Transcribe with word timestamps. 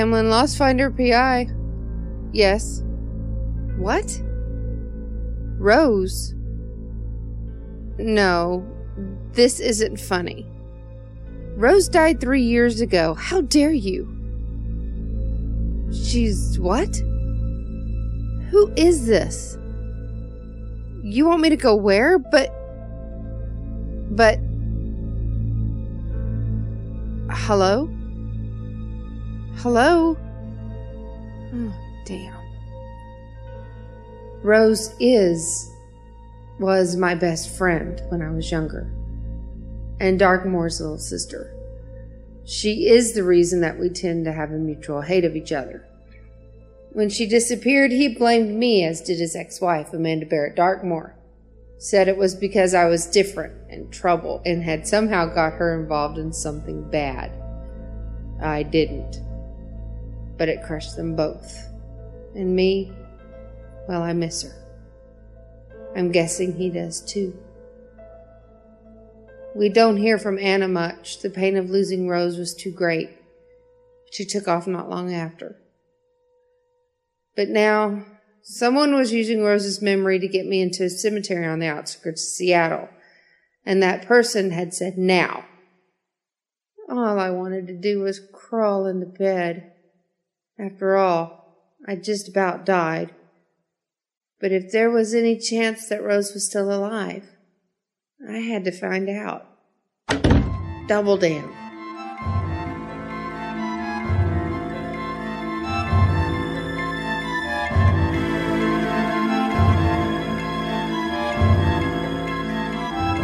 TamLynn 0.00 0.30
Lostfinder, 0.30 0.96
PI. 0.96 1.46
Yes. 2.32 2.82
What? 3.76 4.18
Rose? 5.58 6.32
No, 7.98 8.66
this 9.32 9.60
isn't 9.60 10.00
funny. 10.00 10.46
Rose 11.54 11.86
died 11.86 12.18
three 12.18 12.40
years 12.40 12.80
ago. 12.80 13.12
How 13.12 13.42
dare 13.42 13.74
you? 13.74 14.08
She's 15.92 16.58
what? 16.58 16.96
Who 18.48 18.72
is 18.78 19.06
this? 19.06 19.58
You 21.02 21.26
want 21.26 21.42
me 21.42 21.50
to 21.50 21.58
go 21.58 21.76
where? 21.76 22.18
But. 22.18 22.48
But. 24.16 24.38
Hello? 27.30 27.90
Hello? 29.62 30.16
Oh, 31.52 31.74
damn. 32.06 32.34
Rose 34.42 34.94
is. 34.98 35.70
was 36.58 36.96
my 36.96 37.14
best 37.14 37.58
friend 37.58 38.00
when 38.08 38.22
I 38.22 38.30
was 38.30 38.50
younger. 38.50 38.90
And 40.00 40.18
Darkmoore's 40.18 40.80
little 40.80 40.96
sister. 40.96 41.54
She 42.46 42.88
is 42.88 43.12
the 43.12 43.22
reason 43.22 43.60
that 43.60 43.78
we 43.78 43.90
tend 43.90 44.24
to 44.24 44.32
have 44.32 44.50
a 44.50 44.54
mutual 44.54 45.02
hate 45.02 45.26
of 45.26 45.36
each 45.36 45.52
other. 45.52 45.86
When 46.92 47.10
she 47.10 47.26
disappeared, 47.26 47.92
he 47.92 48.08
blamed 48.08 48.56
me, 48.56 48.82
as 48.86 49.02
did 49.02 49.18
his 49.18 49.36
ex 49.36 49.60
wife, 49.60 49.92
Amanda 49.92 50.24
Barrett 50.24 50.56
Darkmoore. 50.56 51.12
Said 51.76 52.08
it 52.08 52.16
was 52.16 52.34
because 52.34 52.72
I 52.72 52.86
was 52.86 53.04
different 53.04 53.52
and 53.68 53.92
trouble 53.92 54.40
and 54.46 54.62
had 54.62 54.88
somehow 54.88 55.26
got 55.26 55.52
her 55.52 55.78
involved 55.78 56.16
in 56.16 56.32
something 56.32 56.88
bad. 56.90 57.30
I 58.40 58.62
didn't. 58.62 59.20
But 60.40 60.48
it 60.48 60.62
crushed 60.62 60.96
them 60.96 61.16
both. 61.16 61.68
And 62.34 62.56
me, 62.56 62.90
well, 63.86 64.02
I 64.02 64.14
miss 64.14 64.42
her. 64.42 64.54
I'm 65.94 66.10
guessing 66.10 66.54
he 66.54 66.70
does 66.70 67.02
too. 67.02 67.38
We 69.54 69.68
don't 69.68 69.98
hear 69.98 70.16
from 70.16 70.38
Anna 70.38 70.66
much. 70.66 71.20
The 71.20 71.28
pain 71.28 71.58
of 71.58 71.68
losing 71.68 72.08
Rose 72.08 72.38
was 72.38 72.54
too 72.54 72.72
great. 72.72 73.10
She 74.12 74.24
took 74.24 74.48
off 74.48 74.66
not 74.66 74.88
long 74.88 75.12
after. 75.12 75.56
But 77.36 77.50
now, 77.50 78.06
someone 78.42 78.94
was 78.94 79.12
using 79.12 79.44
Rose's 79.44 79.82
memory 79.82 80.18
to 80.20 80.26
get 80.26 80.46
me 80.46 80.62
into 80.62 80.84
a 80.84 80.88
cemetery 80.88 81.44
on 81.44 81.58
the 81.58 81.66
outskirts 81.66 82.22
of 82.22 82.32
Seattle. 82.32 82.88
And 83.66 83.82
that 83.82 84.06
person 84.06 84.52
had 84.52 84.72
said, 84.72 84.96
now. 84.96 85.44
All 86.88 87.18
I 87.18 87.28
wanted 87.28 87.66
to 87.66 87.76
do 87.76 88.00
was 88.00 88.22
crawl 88.32 88.86
into 88.86 89.04
bed. 89.04 89.72
After 90.60 90.94
all, 90.94 91.56
I'd 91.88 92.04
just 92.04 92.28
about 92.28 92.66
died. 92.66 93.14
But 94.40 94.52
if 94.52 94.70
there 94.70 94.90
was 94.90 95.14
any 95.14 95.38
chance 95.38 95.88
that 95.88 96.02
Rose 96.02 96.34
was 96.34 96.46
still 96.46 96.70
alive, 96.70 97.24
I 98.28 98.38
had 98.38 98.64
to 98.64 98.72
find 98.72 99.08
out. 99.08 99.46
Double 100.86 101.16
down. 101.16 101.54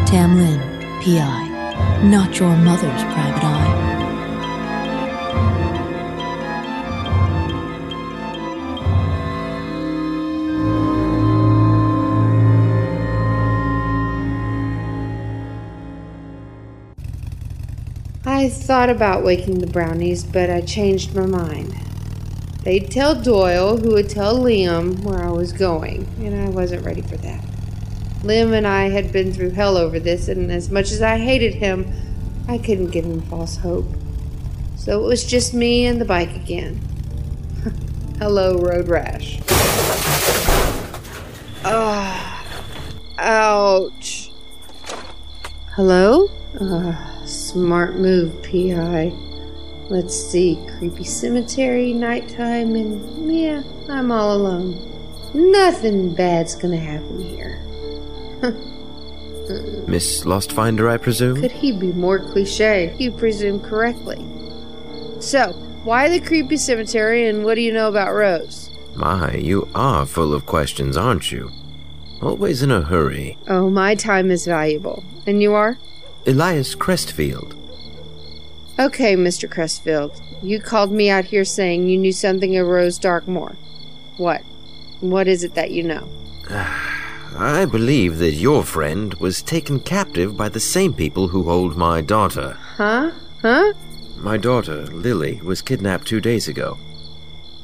TamLynn, 0.07 1.03
PI, 1.03 2.03
not 2.05 2.39
your 2.39 2.57
mother's 2.57 3.03
private 3.13 3.45
eye. 3.45 3.56
I 18.37 18.51
thought 18.51 18.91
about 18.91 19.25
waking 19.25 19.61
the 19.61 19.67
brownies, 19.67 20.23
but 20.23 20.51
I 20.51 20.61
changed 20.61 21.15
my 21.15 21.25
mind. 21.25 21.75
They'd 22.65 22.91
tell 22.91 23.15
Doyle, 23.15 23.79
who 23.79 23.95
would 23.95 24.11
tell 24.11 24.39
Liam 24.39 25.03
where 25.03 25.25
I 25.25 25.31
was 25.31 25.55
going, 25.55 26.07
and 26.19 26.39
I 26.39 26.51
wasn't 26.51 26.85
ready 26.85 27.01
for 27.01 27.17
that. 27.17 27.43
Liam 28.21 28.53
and 28.53 28.67
I 28.67 28.91
had 28.91 29.11
been 29.11 29.33
through 29.33 29.53
hell 29.53 29.79
over 29.79 29.99
this, 29.99 30.29
and 30.29 30.53
as 30.53 30.71
much 30.71 30.93
as 30.93 31.01
I 31.01 31.17
hated 31.17 31.55
him, 31.55 31.91
I 32.47 32.59
couldn't 32.59 32.91
give 32.91 33.07
him 33.07 33.23
false 33.23 33.57
hope. 33.57 33.87
So 34.77 35.03
it 35.03 35.07
was 35.07 35.25
just 35.25 35.55
me 35.55 35.87
and 35.87 35.99
the 35.99 36.05
bike 36.05 36.37
again. 36.37 36.79
Hello, 38.19 38.59
road 38.59 38.89
rash. 38.89 39.41
Ah, 41.65 42.45
ouch. 43.17 44.31
Hello? 45.75 46.29
Uh, 46.61 47.16
smart 47.27 47.97
move, 47.97 48.43
PI. 48.43 49.13
Let's 49.89 50.15
see, 50.15 50.59
creepy 50.79 51.05
cemetery, 51.05 51.93
nighttime, 51.93 52.75
and 52.75 53.33
yeah, 53.33 53.63
I'm 53.89 54.11
all 54.11 54.35
alone. 54.35 54.93
Nothing 55.35 56.15
bad's 56.15 56.55
gonna 56.55 56.77
happen 56.77 57.21
here. 57.21 57.61
Miss 59.87 60.25
Lostfinder, 60.25 60.91
I 60.91 60.97
presume? 60.97 61.41
Could 61.41 61.53
he 61.53 61.71
be 61.71 61.93
more 61.93 62.19
cliche? 62.19 62.95
You 62.99 63.13
presume 63.13 63.61
correctly. 63.61 64.25
So, 65.21 65.53
why 65.85 66.09
the 66.09 66.21
creepy 66.21 66.57
cemetery 66.57 67.29
and 67.29 67.45
what 67.45 67.55
do 67.55 67.61
you 67.61 67.73
know 67.73 67.89
about 67.89 68.13
Rose? 68.13 68.71
My, 68.97 69.35
you 69.35 69.69
are 69.75 70.05
full 70.05 70.35
of 70.35 70.47
questions, 70.47 70.97
aren't 70.97 71.31
you? 71.31 71.51
Always 72.21 72.63
in 72.63 72.73
a 72.73 72.81
hurry. 72.81 73.39
Oh, 73.47 73.71
my 73.71 73.95
time 73.95 74.31
is 74.31 74.47
valuable. 74.47 75.05
And 75.27 75.41
you 75.41 75.53
are? 75.53 75.79
Elias 76.27 76.75
Crestfield. 76.75 77.55
Okay, 78.81 79.15
Mr. 79.15 79.49
Crestfield. 79.49 80.21
You 80.43 80.61
called 80.61 80.91
me 80.91 81.09
out 81.09 81.25
here 81.25 81.45
saying 81.45 81.89
you 81.89 81.97
knew 81.97 82.13
something 82.13 82.57
of 82.57 82.67
Rose 82.67 82.99
Darkmoore. 82.99 83.57
What? 84.17 84.43
What 85.01 85.29
is 85.29 85.45
it 85.45 85.55
that 85.55 85.71
you 85.71 85.85
know? 85.85 86.09
Ah, 86.51 87.37
I 87.39 87.65
believe 87.65 88.19
that 88.19 88.33
your 88.33 88.65
friend 88.65 89.15
was 89.15 89.41
taken 89.41 89.79
captive 89.79 90.37
by 90.37 90.49
the 90.49 90.61
same 90.61 90.93
people 90.93 91.29
who 91.29 91.45
hold 91.45 91.77
my 91.77 92.01
daughter. 92.01 92.57
Huh? 92.77 93.13
Huh? 93.41 93.73
My 94.17 94.37
daughter, 94.37 94.87
Lily, 94.87 95.41
was 95.43 95.63
kidnapped 95.63 96.09
two 96.09 96.21
days 96.21 96.49
ago. 96.49 96.77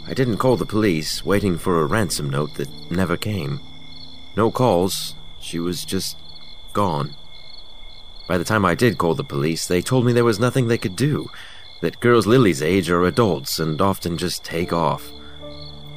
I 0.07 0.15
didn't 0.15 0.39
call 0.39 0.57
the 0.57 0.67
police, 0.67 1.25
waiting 1.25 1.59
for 1.59 1.81
a 1.81 1.87
ransom 1.87 2.31
note 2.31 2.55
that 2.55 2.91
never 2.91 3.17
came. 3.17 3.61
No 4.37 4.51
calls, 4.51 5.15
she 5.41 5.59
was 5.59 5.85
just 5.85 6.17
gone. 6.73 7.17
By 8.33 8.39
the 8.39 8.45
time 8.45 8.65
I 8.65 8.75
did 8.75 8.97
call 8.97 9.15
the 9.15 9.25
police, 9.25 9.67
they 9.67 9.83
told 9.83 10.07
me 10.07 10.15
there 10.15 10.25
was 10.25 10.41
nothing 10.41 10.67
they 10.67 10.79
could 10.79 10.97
do, 10.97 11.29
that 11.83 12.01
girls 12.01 12.27
Lily's 12.27 12.63
age 12.63 12.89
are 12.89 13.05
adults 13.05 13.59
and 13.59 13.79
often 13.79 14.17
just 14.17 14.43
take 14.43 14.73
off. 14.73 15.13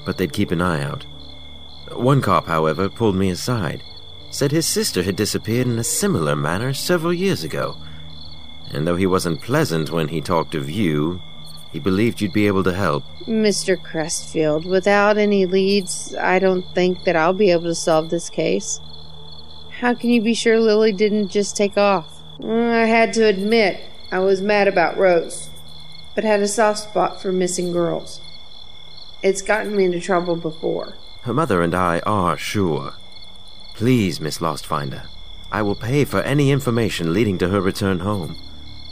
But 0.05 0.17
they'd 0.17 0.33
keep 0.33 0.51
an 0.51 0.59
eye 0.59 0.83
out. 0.83 1.05
One 1.93 2.21
cop, 2.21 2.45
however, 2.45 2.89
pulled 2.89 3.15
me 3.15 3.29
aside, 3.29 3.83
said 4.31 4.51
his 4.51 4.67
sister 4.67 5.03
had 5.03 5.15
disappeared 5.15 5.67
in 5.67 5.79
a 5.79 5.83
similar 5.85 6.35
manner 6.35 6.73
several 6.73 7.13
years 7.13 7.45
ago. 7.45 7.77
And 8.69 8.85
though 8.85 8.97
he 8.97 9.07
wasn't 9.07 9.41
pleasant 9.41 9.89
when 9.89 10.09
he 10.09 10.19
talked 10.19 10.55
of 10.55 10.69
you, 10.69 11.21
he 11.71 11.79
believed 11.79 12.19
you'd 12.19 12.33
be 12.33 12.47
able 12.47 12.65
to 12.65 12.73
help. 12.73 13.05
Mr. 13.29 13.81
Crestfield, 13.81 14.65
without 14.65 15.17
any 15.17 15.45
leads, 15.45 16.13
I 16.15 16.39
don't 16.39 16.65
think 16.75 17.05
that 17.05 17.15
I'll 17.15 17.31
be 17.31 17.51
able 17.51 17.63
to 17.63 17.75
solve 17.75 18.09
this 18.09 18.29
case. 18.29 18.81
How 19.79 19.93
can 19.93 20.09
you 20.09 20.21
be 20.21 20.33
sure 20.33 20.59
Lily 20.59 20.91
didn't 20.91 21.29
just 21.29 21.55
take 21.55 21.77
off? 21.77 22.14
Mm, 22.39 22.71
I 22.71 22.85
had 22.85 23.13
to 23.13 23.25
admit, 23.25 23.81
I 24.11 24.19
was 24.19 24.41
mad 24.41 24.67
about 24.67 24.97
Rose, 24.97 25.49
but 26.13 26.23
had 26.23 26.41
a 26.41 26.47
soft 26.47 26.79
spot 26.79 27.21
for 27.21 27.31
missing 27.31 27.71
girls. 27.71 28.21
It's 29.23 29.41
gotten 29.41 29.75
me 29.75 29.85
into 29.85 29.99
trouble 29.99 30.35
before. 30.35 30.95
Her 31.21 31.33
mother 31.33 31.61
and 31.61 31.73
I 31.73 31.99
are 32.05 32.37
sure. 32.37 32.93
Please, 33.73 34.19
Miss 34.21 34.37
Lostfinder, 34.39 35.07
I 35.51 35.61
will 35.61 35.75
pay 35.75 36.05
for 36.05 36.21
any 36.21 36.51
information 36.51 37.13
leading 37.13 37.37
to 37.39 37.49
her 37.49 37.61
return 37.61 37.99
home. 37.99 38.37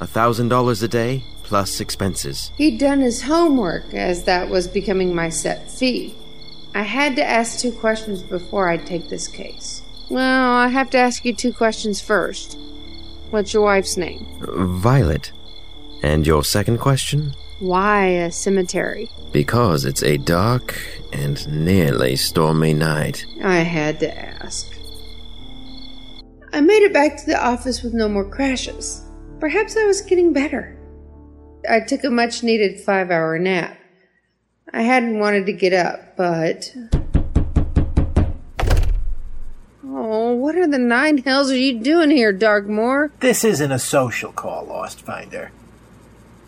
A 0.01 0.07
thousand 0.07 0.49
dollars 0.49 0.81
a 0.81 0.87
day, 0.87 1.23
plus 1.43 1.79
expenses. 1.79 2.51
He'd 2.57 2.79
done 2.79 3.01
his 3.01 3.21
homework, 3.23 3.93
as 3.93 4.23
that 4.23 4.49
was 4.49 4.67
becoming 4.67 5.13
my 5.13 5.29
set 5.29 5.69
fee. 5.69 6.15
I 6.73 6.81
had 6.83 7.15
to 7.17 7.23
ask 7.23 7.59
two 7.59 7.71
questions 7.71 8.23
before 8.23 8.69
I'd 8.69 8.87
take 8.87 9.09
this 9.09 9.27
case. 9.27 9.83
Well, 10.09 10.51
I 10.53 10.69
have 10.69 10.89
to 10.91 10.97
ask 10.97 11.23
you 11.23 11.33
two 11.33 11.53
questions 11.53 12.01
first. 12.01 12.57
What's 13.33 13.51
your 13.51 13.63
wife's 13.63 13.97
name? 13.97 14.27
Violet. 14.83 15.31
And 16.03 16.27
your 16.27 16.43
second 16.43 16.77
question? 16.77 17.33
Why 17.57 18.05
a 18.05 18.31
cemetery? 18.31 19.09
Because 19.31 19.85
it's 19.85 20.03
a 20.03 20.17
dark 20.17 20.79
and 21.11 21.65
nearly 21.65 22.15
stormy 22.15 22.75
night. 22.75 23.25
I 23.43 23.61
had 23.61 23.99
to 24.01 24.15
ask. 24.15 24.67
I 26.53 26.61
made 26.61 26.83
it 26.83 26.93
back 26.93 27.17
to 27.17 27.25
the 27.25 27.43
office 27.43 27.81
with 27.81 27.95
no 27.95 28.07
more 28.07 28.29
crashes. 28.29 29.01
Perhaps 29.39 29.77
I 29.77 29.85
was 29.85 30.01
getting 30.01 30.31
better. 30.31 30.77
I 31.67 31.79
took 31.79 32.03
a 32.03 32.11
much 32.11 32.43
needed 32.43 32.81
five 32.81 33.09
hour 33.09 33.39
nap, 33.39 33.79
I 34.71 34.83
hadn't 34.83 35.17
wanted 35.17 35.47
to 35.47 35.53
get 35.53 35.73
up, 35.73 36.15
but. 36.17 36.71
Oh, 39.95 40.33
what 40.33 40.55
are 40.55 40.65
the 40.65 40.79
nine 40.79 41.19
hells 41.19 41.51
are 41.51 41.57
you 41.57 41.79
doing 41.79 42.09
here, 42.09 42.33
Darkmoore? 42.33 43.11
This 43.19 43.43
isn't 43.43 43.71
a 43.71 43.77
social 43.77 44.31
call, 44.31 44.65
Lostfinder. 44.65 45.49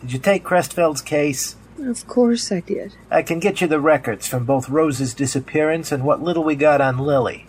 Did 0.01 0.13
you 0.13 0.19
take 0.19 0.43
Crestfield's 0.43 1.03
case? 1.03 1.55
Of 1.79 2.07
course 2.07 2.51
I 2.51 2.61
did. 2.61 2.95
I 3.11 3.21
can 3.21 3.39
get 3.39 3.61
you 3.61 3.67
the 3.67 3.79
records 3.79 4.27
from 4.27 4.45
both 4.45 4.67
Rose's 4.67 5.13
disappearance 5.13 5.91
and 5.91 6.03
what 6.03 6.23
little 6.23 6.43
we 6.43 6.55
got 6.55 6.81
on 6.81 6.97
Lily. 6.97 7.45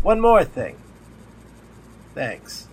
One 0.00 0.18
more 0.18 0.44
thing. 0.44 0.78
Thanks. 2.14 2.66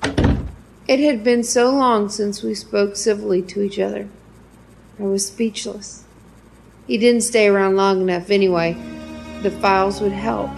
It 0.87 1.01
had 1.01 1.25
been 1.25 1.43
so 1.43 1.71
long 1.71 2.07
since 2.07 2.41
we 2.41 2.55
spoke 2.55 2.95
civilly 2.95 3.41
to 3.41 3.63
each 3.63 3.79
other. 3.79 4.07
I 4.97 5.03
was 5.03 5.27
speechless. 5.27 6.05
He 6.87 6.97
didn't 6.97 7.21
stay 7.21 7.47
around 7.47 7.75
long 7.75 7.99
enough 7.99 8.29
anyway. 8.29 8.77
The 9.41 9.51
files 9.51 9.99
would 9.99 10.13
help. 10.13 10.51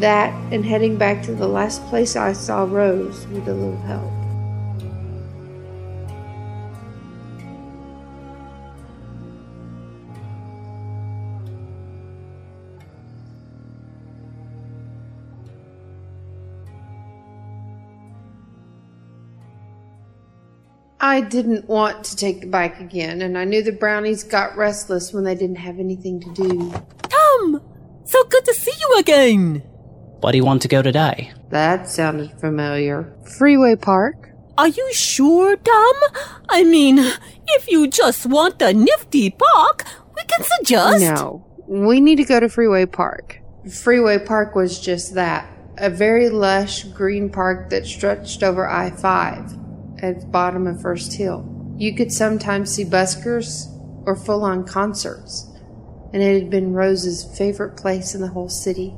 That 0.00 0.32
and 0.52 0.64
heading 0.64 0.96
back 0.96 1.22
to 1.24 1.34
the 1.34 1.46
last 1.46 1.84
place 1.86 2.16
I 2.16 2.32
saw 2.32 2.64
Rose 2.64 3.26
with 3.28 3.46
a 3.46 3.54
little 3.54 3.80
help. 3.82 4.12
I 21.04 21.20
didn't 21.20 21.68
want 21.68 22.04
to 22.04 22.16
take 22.16 22.40
the 22.40 22.46
bike 22.46 22.78
again, 22.80 23.22
and 23.22 23.36
I 23.36 23.44
knew 23.44 23.60
the 23.62 23.72
brownies 23.72 24.22
got 24.22 24.56
restless 24.56 25.12
when 25.12 25.24
they 25.24 25.34
didn't 25.34 25.56
have 25.56 25.80
anything 25.80 26.20
to 26.20 26.32
do. 26.32 26.72
Tom! 27.02 27.60
So 28.04 28.22
good 28.24 28.44
to 28.44 28.54
see 28.54 28.72
you 28.80 28.98
again! 28.98 29.71
Where 30.22 30.30
do 30.30 30.38
you 30.38 30.44
want 30.44 30.62
to 30.62 30.68
go 30.68 30.82
today? 30.82 31.32
That 31.50 31.88
sounded 31.88 32.30
familiar. 32.38 33.12
Freeway 33.36 33.74
Park? 33.74 34.30
Are 34.56 34.68
you 34.68 34.92
sure, 34.92 35.56
Tom? 35.56 35.94
I 36.48 36.62
mean, 36.62 36.98
if 37.48 37.68
you 37.68 37.88
just 37.88 38.26
want 38.26 38.62
a 38.62 38.72
nifty 38.72 39.30
park, 39.30 39.84
we 40.14 40.22
can 40.22 40.46
suggest. 40.58 41.00
No, 41.00 41.44
we 41.66 42.00
need 42.00 42.16
to 42.16 42.24
go 42.24 42.38
to 42.38 42.48
Freeway 42.48 42.86
Park. 42.86 43.40
Freeway 43.68 44.24
Park 44.24 44.54
was 44.54 44.78
just 44.78 45.14
that 45.14 45.48
a 45.76 45.90
very 45.90 46.28
lush 46.28 46.84
green 46.84 47.28
park 47.28 47.70
that 47.70 47.84
stretched 47.84 48.44
over 48.44 48.68
I 48.68 48.90
5 48.90 49.58
at 50.02 50.20
the 50.20 50.26
bottom 50.26 50.68
of 50.68 50.80
First 50.80 51.14
Hill. 51.14 51.74
You 51.76 51.96
could 51.96 52.12
sometimes 52.12 52.72
see 52.72 52.84
buskers 52.84 53.66
or 54.06 54.14
full 54.14 54.44
on 54.44 54.68
concerts, 54.68 55.50
and 56.12 56.22
it 56.22 56.40
had 56.42 56.50
been 56.50 56.74
Rose's 56.74 57.24
favorite 57.36 57.76
place 57.76 58.14
in 58.14 58.20
the 58.20 58.28
whole 58.28 58.48
city. 58.48 58.94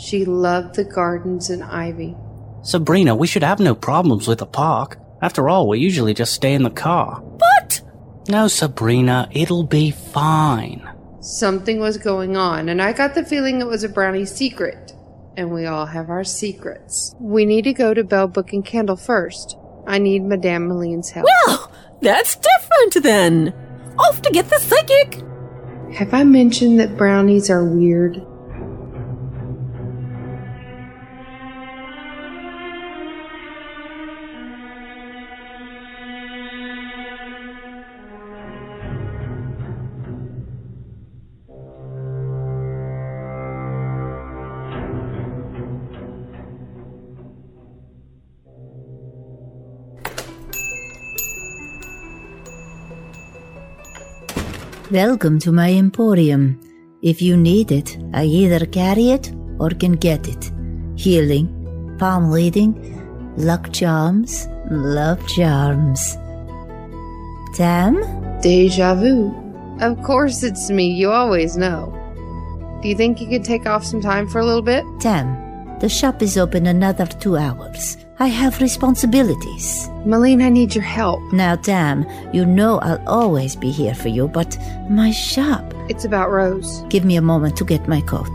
She 0.00 0.24
loved 0.24 0.76
the 0.76 0.84
gardens 0.84 1.50
and 1.50 1.62
ivy. 1.62 2.16
Sabrina, 2.62 3.14
we 3.14 3.26
should 3.26 3.42
have 3.42 3.60
no 3.60 3.74
problems 3.74 4.26
with 4.26 4.38
the 4.38 4.46
park. 4.46 4.98
After 5.22 5.48
all, 5.48 5.68
we 5.68 5.78
usually 5.78 6.14
just 6.14 6.32
stay 6.32 6.54
in 6.54 6.62
the 6.62 6.70
car. 6.70 7.22
But 7.38 7.82
No, 8.28 8.48
Sabrina, 8.48 9.28
it'll 9.32 9.64
be 9.64 9.90
fine. 9.90 10.88
Something 11.20 11.80
was 11.80 11.98
going 11.98 12.36
on, 12.36 12.68
and 12.70 12.80
I 12.80 12.92
got 12.92 13.14
the 13.14 13.24
feeling 13.24 13.60
it 13.60 13.66
was 13.66 13.84
a 13.84 13.88
brownie 13.88 14.24
secret. 14.24 14.92
And 15.36 15.52
we 15.52 15.66
all 15.66 15.86
have 15.86 16.08
our 16.10 16.24
secrets. 16.24 17.14
We 17.20 17.44
need 17.44 17.62
to 17.62 17.72
go 17.72 17.92
to 17.94 18.02
Bell 18.02 18.26
Book 18.26 18.52
and 18.52 18.64
Candle 18.64 18.96
first. 18.96 19.56
I 19.86 19.98
need 19.98 20.22
Madame 20.22 20.68
Maline's 20.68 21.10
help. 21.10 21.26
well, 21.46 21.70
that's 22.00 22.36
different 22.36 23.02
then. 23.02 23.54
Off 23.98 24.22
to 24.22 24.30
get 24.30 24.48
the 24.48 24.58
psychic. 24.58 25.22
Have 25.94 26.14
I 26.14 26.24
mentioned 26.24 26.80
that 26.80 26.96
brownies 26.96 27.50
are 27.50 27.64
weird? 27.64 28.24
Welcome 54.90 55.38
to 55.40 55.52
my 55.52 55.72
emporium. 55.72 56.58
If 57.00 57.22
you 57.22 57.36
need 57.36 57.70
it, 57.70 57.96
I 58.12 58.24
either 58.24 58.66
carry 58.66 59.10
it 59.10 59.32
or 59.60 59.70
can 59.70 59.92
get 59.92 60.26
it. 60.26 60.50
Healing, 60.96 61.94
palm 61.96 62.28
reading, 62.28 62.74
luck 63.36 63.72
charms, 63.72 64.48
love 64.68 65.24
charms. 65.28 66.16
Tam? 67.54 68.02
Deja 68.42 68.96
vu. 68.96 69.32
Of 69.80 70.02
course 70.02 70.42
it's 70.42 70.70
me, 70.70 70.90
you 70.90 71.12
always 71.12 71.56
know. 71.56 71.94
Do 72.82 72.88
you 72.88 72.96
think 72.96 73.20
you 73.20 73.28
could 73.28 73.44
take 73.44 73.66
off 73.66 73.84
some 73.84 74.00
time 74.00 74.26
for 74.26 74.40
a 74.40 74.44
little 74.44 74.60
bit? 74.60 74.84
Tam, 74.98 75.78
the 75.78 75.88
shop 75.88 76.20
is 76.20 76.36
open 76.36 76.66
another 76.66 77.06
two 77.06 77.36
hours. 77.36 77.96
I 78.20 78.26
have 78.26 78.60
responsibilities. 78.60 79.88
Malene, 80.04 80.42
I 80.42 80.50
need 80.50 80.74
your 80.74 80.84
help. 80.84 81.22
Now, 81.32 81.56
Tam, 81.56 82.06
you 82.34 82.44
know 82.44 82.78
I'll 82.80 83.02
always 83.08 83.56
be 83.56 83.70
here 83.70 83.94
for 83.94 84.08
you, 84.08 84.28
but 84.28 84.58
my 84.90 85.10
shop. 85.10 85.72
It's 85.88 86.04
about 86.04 86.30
Rose. 86.30 86.82
Give 86.90 87.02
me 87.06 87.16
a 87.16 87.22
moment 87.22 87.56
to 87.56 87.64
get 87.64 87.88
my 87.88 88.02
coat. 88.02 88.28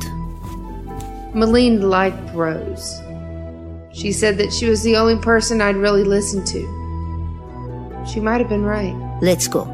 Malene 1.36 1.82
liked 1.84 2.34
Rose. 2.34 3.00
She 3.94 4.12
said 4.12 4.40
that 4.40 4.52
she 4.52 4.68
was 4.68 4.82
the 4.82 4.98
only 4.98 5.18
person 5.18 5.62
I'd 5.62 5.76
really 5.76 6.04
listen 6.04 6.44
to. 6.46 8.06
She 8.12 8.20
might 8.20 8.42
have 8.42 8.50
been 8.50 8.66
right. 8.66 8.96
Let's 9.22 9.48
go. 9.48 9.66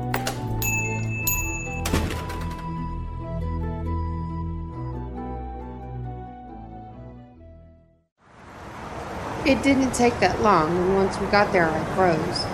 It 9.51 9.61
didn't 9.63 9.91
take 9.91 10.17
that 10.21 10.41
long, 10.41 10.77
and 10.77 10.95
once 10.95 11.19
we 11.19 11.27
got 11.27 11.51
there, 11.51 11.69
I 11.69 11.83
froze. 11.93 12.45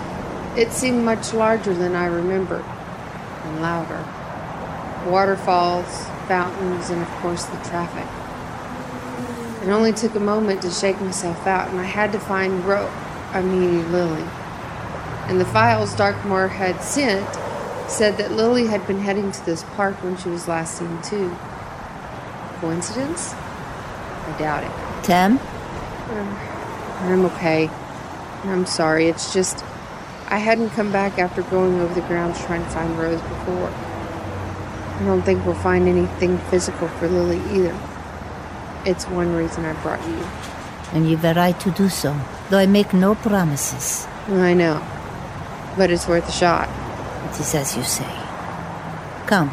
It 0.58 0.72
seemed 0.72 1.04
much 1.04 1.32
larger 1.32 1.72
than 1.72 1.94
I 1.94 2.06
remembered, 2.06 2.64
and 3.44 3.62
louder. 3.62 4.04
Waterfalls, 5.08 6.08
fountains, 6.26 6.90
and 6.90 7.00
of 7.00 7.08
course 7.22 7.44
the 7.44 7.56
traffic. 7.58 8.04
It 9.62 9.70
only 9.70 9.92
took 9.92 10.16
a 10.16 10.20
moment 10.20 10.60
to 10.62 10.70
shake 10.72 11.00
myself 11.00 11.46
out, 11.46 11.70
and 11.70 11.78
I 11.78 11.84
had 11.84 12.10
to 12.10 12.18
find 12.18 12.64
Ro- 12.64 12.92
I 13.30 13.42
mean 13.42 13.92
Lily. 13.92 14.24
And 15.28 15.40
the 15.40 15.44
files 15.44 15.94
Darkmoore 15.94 16.50
had 16.50 16.82
sent 16.82 17.28
said 17.88 18.16
that 18.16 18.32
Lily 18.32 18.66
had 18.66 18.84
been 18.88 18.98
heading 18.98 19.30
to 19.30 19.46
this 19.46 19.62
park 19.76 19.94
when 20.02 20.16
she 20.16 20.30
was 20.30 20.48
last 20.48 20.76
seen 20.76 21.00
too. 21.02 21.30
Coincidence? 22.60 23.34
I 23.34 24.34
doubt 24.36 24.64
it. 24.64 25.04
Tam? 25.04 25.38
Uh, 25.38 26.47
I'm 27.00 27.24
okay. 27.26 27.70
I'm 28.44 28.66
sorry. 28.66 29.08
It's 29.08 29.32
just 29.32 29.64
I 30.30 30.38
hadn't 30.38 30.70
come 30.70 30.92
back 30.92 31.18
after 31.18 31.42
going 31.42 31.80
over 31.80 31.94
the 31.94 32.06
grounds 32.06 32.38
trying 32.44 32.62
to 32.62 32.70
find 32.70 32.98
Rose 32.98 33.20
before. 33.22 33.70
I 33.70 35.04
don't 35.04 35.22
think 35.22 35.46
we'll 35.46 35.54
find 35.54 35.88
anything 35.88 36.38
physical 36.50 36.88
for 36.88 37.08
Lily 37.08 37.38
either. 37.56 37.78
It's 38.84 39.06
one 39.06 39.34
reason 39.34 39.64
I 39.64 39.72
brought 39.82 40.06
you. 40.06 40.18
And 40.92 41.08
you've 41.08 41.24
a 41.24 41.34
right 41.34 41.58
to 41.60 41.70
do 41.70 41.88
so, 41.88 42.18
though 42.50 42.58
I 42.58 42.66
make 42.66 42.92
no 42.92 43.14
promises. 43.14 44.06
I 44.28 44.54
know. 44.54 44.84
But 45.76 45.90
it's 45.90 46.06
worth 46.06 46.28
a 46.28 46.32
shot. 46.32 46.68
It 47.30 47.40
is 47.40 47.54
as 47.54 47.76
you 47.76 47.82
say. 47.82 48.10
Come. 49.26 49.52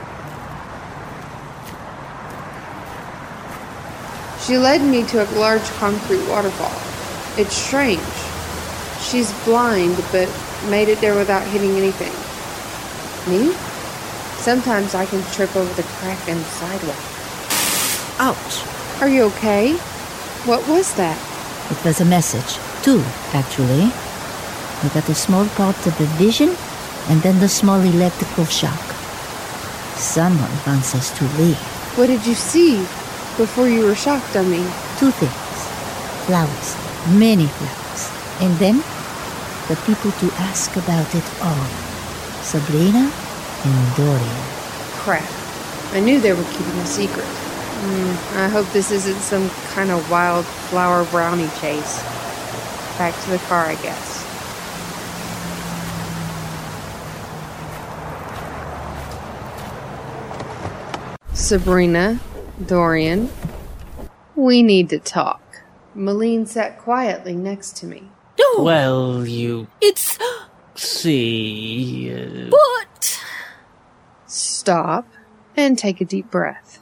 She 4.42 4.58
led 4.58 4.82
me 4.82 5.04
to 5.08 5.24
a 5.24 5.28
large 5.40 5.64
concrete 5.80 6.28
waterfall. 6.28 6.85
It's 7.38 7.56
strange. 7.56 8.00
She's 9.02 9.34
blind, 9.44 9.98
but 10.12 10.30
made 10.70 10.88
it 10.88 11.02
there 11.02 11.16
without 11.16 11.46
hitting 11.48 11.72
anything. 11.72 12.14
Me? 13.30 13.54
Sometimes 14.38 14.96
I 14.96 15.06
can 15.06 15.22
trip 15.34 15.56
over 15.56 15.74
the 15.74 15.84
crack 16.00 16.28
in 16.28 16.38
the 16.38 16.44
sidewalk. 16.44 16.96
Ouch. 18.20 19.02
Are 19.02 19.10
you 19.10 19.24
okay? 19.24 19.74
What 20.46 20.66
was 20.68 20.94
that? 20.96 21.18
It 21.72 21.84
was 21.84 22.00
a 22.00 22.06
message. 22.06 22.58
Two, 22.84 23.04
actually. 23.34 23.92
I 24.84 24.90
got 24.94 25.10
a 25.10 25.16
small 25.16 25.46
part 25.50 25.76
of 25.88 25.98
the 25.98 26.06
vision, 26.16 26.56
and 27.10 27.22
then 27.22 27.40
the 27.40 27.50
small 27.50 27.82
electrical 27.82 28.46
shock. 28.46 28.80
Someone 29.98 30.52
wants 30.66 30.96
us 30.96 31.12
to 31.18 31.26
leave. 31.38 31.58
What 31.98 32.08
did 32.08 32.26
you 32.26 32.36
see 32.36 32.78
before 33.36 33.68
you 33.68 33.84
were 33.84 33.96
shocked, 33.96 34.36
I 34.36 34.44
mean? 34.44 34.68
Two 35.00 35.12
things. 35.12 35.34
Flowers. 36.28 36.85
Many 37.10 37.46
flowers. 37.46 38.10
And 38.42 38.58
then, 38.58 38.78
the 39.68 39.76
people 39.86 40.12
to 40.12 40.34
ask 40.42 40.76
about 40.76 41.14
it 41.14 41.24
all. 41.42 41.68
Sabrina 42.42 43.12
and 43.64 43.96
Dorian. 43.96 44.46
Crap. 44.98 45.30
I 45.94 46.00
knew 46.00 46.20
they 46.20 46.34
were 46.34 46.44
keeping 46.46 46.80
a 46.80 46.86
secret. 46.86 47.26
Mm, 47.26 48.38
I 48.38 48.48
hope 48.48 48.66
this 48.72 48.90
isn't 48.90 49.20
some 49.20 49.50
kind 49.74 49.92
of 49.92 50.10
wild 50.10 50.46
flower 50.46 51.06
brownie 51.06 51.50
chase. 51.60 52.02
Back 52.98 53.14
to 53.26 53.30
the 53.30 53.38
car, 53.38 53.66
I 53.66 53.76
guess. 53.76 54.26
Sabrina, 61.34 62.20
Dorian, 62.66 63.30
we 64.36 64.64
need 64.64 64.90
to 64.90 64.98
talk. 64.98 65.45
Malene 65.96 66.48
sat 66.48 66.78
quietly 66.78 67.36
next 67.36 67.78
to 67.78 67.86
me. 67.86 68.10
No, 68.38 68.64
Well, 68.64 69.26
you 69.26 69.68
it's. 69.82 70.18
see. 70.76 72.14
Uh, 72.14 72.50
But. 72.52 73.22
Stop 74.28 75.08
and 75.56 75.78
take 75.78 76.02
a 76.02 76.06
deep 76.06 76.30
breath. 76.30 76.80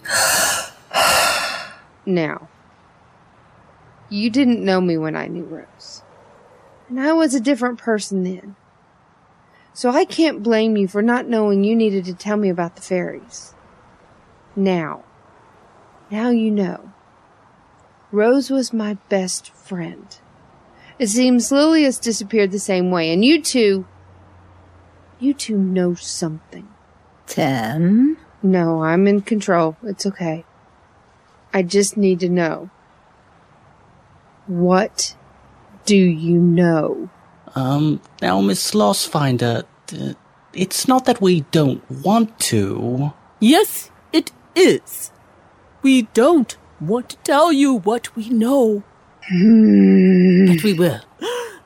now, 2.05 2.47
you 4.09 4.29
didn't 4.29 4.63
know 4.65 4.81
me 4.81 4.97
when 4.97 5.15
I 5.15 5.27
knew 5.27 5.43
Rose. 5.43 6.01
And 6.89 6.99
I 6.99 7.13
was 7.13 7.35
a 7.35 7.39
different 7.39 7.77
person 7.77 8.23
then. 8.23 8.55
So 9.73 9.89
I 9.89 10.05
can't 10.05 10.43
blame 10.43 10.77
you 10.77 10.87
for 10.87 11.01
not 11.01 11.27
knowing 11.27 11.63
you 11.63 11.75
needed 11.75 12.05
to 12.05 12.13
tell 12.13 12.37
me 12.37 12.49
about 12.49 12.75
the 12.75 12.81
fairies. 12.81 13.53
Now, 14.55 15.03
now 16.11 16.29
you 16.29 16.49
know. 16.51 16.92
Rose 18.13 18.51
was 18.51 18.71
my 18.71 18.93
best 19.09 19.49
friend. 19.49 20.05
It 20.99 21.07
seems 21.07 21.51
Lily 21.51 21.83
has 21.83 21.97
disappeared 21.97 22.51
the 22.51 22.59
same 22.59 22.91
way, 22.91 23.11
and 23.11 23.25
you 23.25 23.41
two, 23.41 23.87
you 25.19 25.33
two 25.33 25.57
know 25.57 25.95
something. 25.95 26.67
Tam? 27.25 28.17
No, 28.43 28.83
I'm 28.83 29.07
in 29.07 29.21
control. 29.21 29.77
It's 29.81 30.05
okay. 30.05 30.45
I 31.51 31.63
just 31.63 31.97
need 31.97 32.19
to 32.19 32.29
know. 32.29 32.69
What 34.45 35.15
do 35.85 35.97
you 35.97 36.37
know? 36.37 37.09
Um, 37.55 37.99
now, 38.21 38.41
Miss 38.41 38.73
Lostfinder, 38.73 39.63
uh, 39.91 40.13
it's 40.53 40.87
not 40.87 41.05
that 41.05 41.19
we 41.19 41.41
don't 41.49 41.81
want 41.89 42.39
to. 42.41 43.11
Yes, 43.39 43.89
it 44.11 44.31
is. 44.55 45.11
We 45.81 46.03
don't 46.13 46.55
want 46.87 47.09
to 47.09 47.17
tell 47.17 47.51
you 47.51 47.73
what 47.73 48.15
we 48.15 48.29
know. 48.29 48.83
Hmm. 49.29 50.47
but 50.47 50.63
we 50.63 50.73
will. 50.73 51.01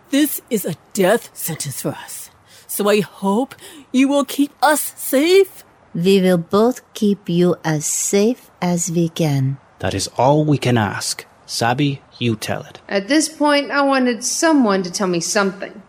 This 0.09 0.41
is 0.49 0.63
a 0.63 0.75
death 0.93 1.35
sentence 1.35 1.81
for 1.81 1.89
us. 1.89 2.29
So 2.67 2.87
I 2.87 3.01
hope 3.01 3.55
you 3.91 4.07
will 4.07 4.25
keep 4.25 4.51
us 4.61 4.93
safe. 4.95 5.63
We 5.93 6.21
will 6.21 6.37
both 6.37 6.81
keep 6.93 7.27
you 7.27 7.55
as 7.63 7.85
safe 7.85 8.51
as 8.61 8.91
we 8.91 9.09
can. 9.09 9.57
That 9.79 9.93
is 9.93 10.07
all 10.17 10.45
we 10.45 10.57
can 10.57 10.77
ask. 10.77 11.25
Sabi, 11.45 12.01
you 12.19 12.35
tell 12.35 12.61
it. 12.63 12.79
At 12.87 13.07
this 13.07 13.29
point, 13.29 13.71
I 13.71 13.81
wanted 13.81 14.23
someone 14.23 14.83
to 14.83 14.91
tell 14.91 15.07
me 15.07 15.19
something. 15.19 15.81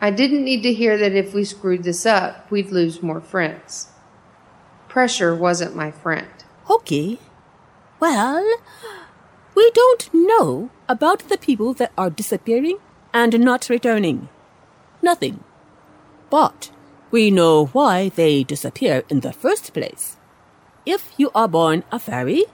I 0.00 0.10
didn't 0.10 0.44
need 0.44 0.62
to 0.62 0.72
hear 0.72 0.96
that 0.98 1.12
if 1.12 1.34
we 1.34 1.44
screwed 1.44 1.82
this 1.82 2.06
up, 2.06 2.50
we'd 2.50 2.70
lose 2.70 3.02
more 3.02 3.20
friends. 3.20 3.88
Pressure 4.88 5.34
wasn't 5.34 5.74
my 5.74 5.90
friend. 5.90 6.28
Okay. 6.70 7.18
Well, 8.00 8.46
we 9.54 9.70
don't 9.72 10.08
know 10.14 10.70
about 10.88 11.28
the 11.28 11.38
people 11.38 11.74
that 11.74 11.92
are 11.98 12.10
disappearing 12.10 12.78
and 13.12 13.40
not 13.40 13.68
returning. 13.68 14.28
Nothing. 15.02 15.42
But 16.30 16.70
we 17.10 17.30
know 17.30 17.66
why 17.66 18.10
they 18.10 18.44
disappear 18.44 19.02
in 19.08 19.20
the 19.20 19.32
first 19.32 19.72
place. 19.72 20.16
If 20.86 21.12
you 21.16 21.30
are 21.34 21.48
born 21.48 21.82
a 21.90 21.98
fairy, 21.98 22.44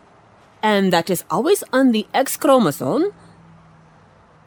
and 0.63 0.93
that 0.93 1.11
is 1.11 1.25
always 1.31 1.63
on 1.73 1.93
the 1.93 2.07
X 2.15 2.39
chromosome, 2.39 3.13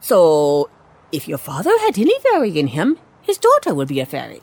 so 0.00 0.68
if 1.12 1.28
your 1.28 1.38
father 1.38 1.78
had 1.80 1.98
any 1.98 2.18
fairy 2.20 2.58
in 2.58 2.68
him, 2.68 2.98
his 3.22 3.38
daughter 3.38 3.72
would 3.72 3.88
be 3.88 4.00
a 4.00 4.06
fairy. 4.06 4.42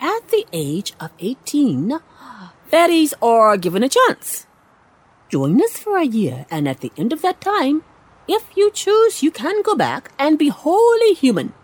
At 0.00 0.28
the 0.28 0.46
age 0.52 0.94
of 0.98 1.10
18, 1.18 2.00
fairies 2.66 3.14
are 3.20 3.56
given 3.56 3.82
a 3.82 3.88
chance. 3.88 4.46
Join 5.32 5.62
us 5.62 5.78
for 5.78 5.96
a 5.96 6.04
year, 6.04 6.44
and 6.50 6.68
at 6.68 6.80
the 6.80 6.92
end 6.98 7.10
of 7.10 7.22
that 7.22 7.40
time, 7.40 7.84
if 8.28 8.54
you 8.54 8.70
choose, 8.70 9.22
you 9.22 9.30
can 9.30 9.62
go 9.62 9.74
back 9.74 10.12
and 10.18 10.38
be 10.38 10.50
wholly 10.50 11.14
human. 11.14 11.54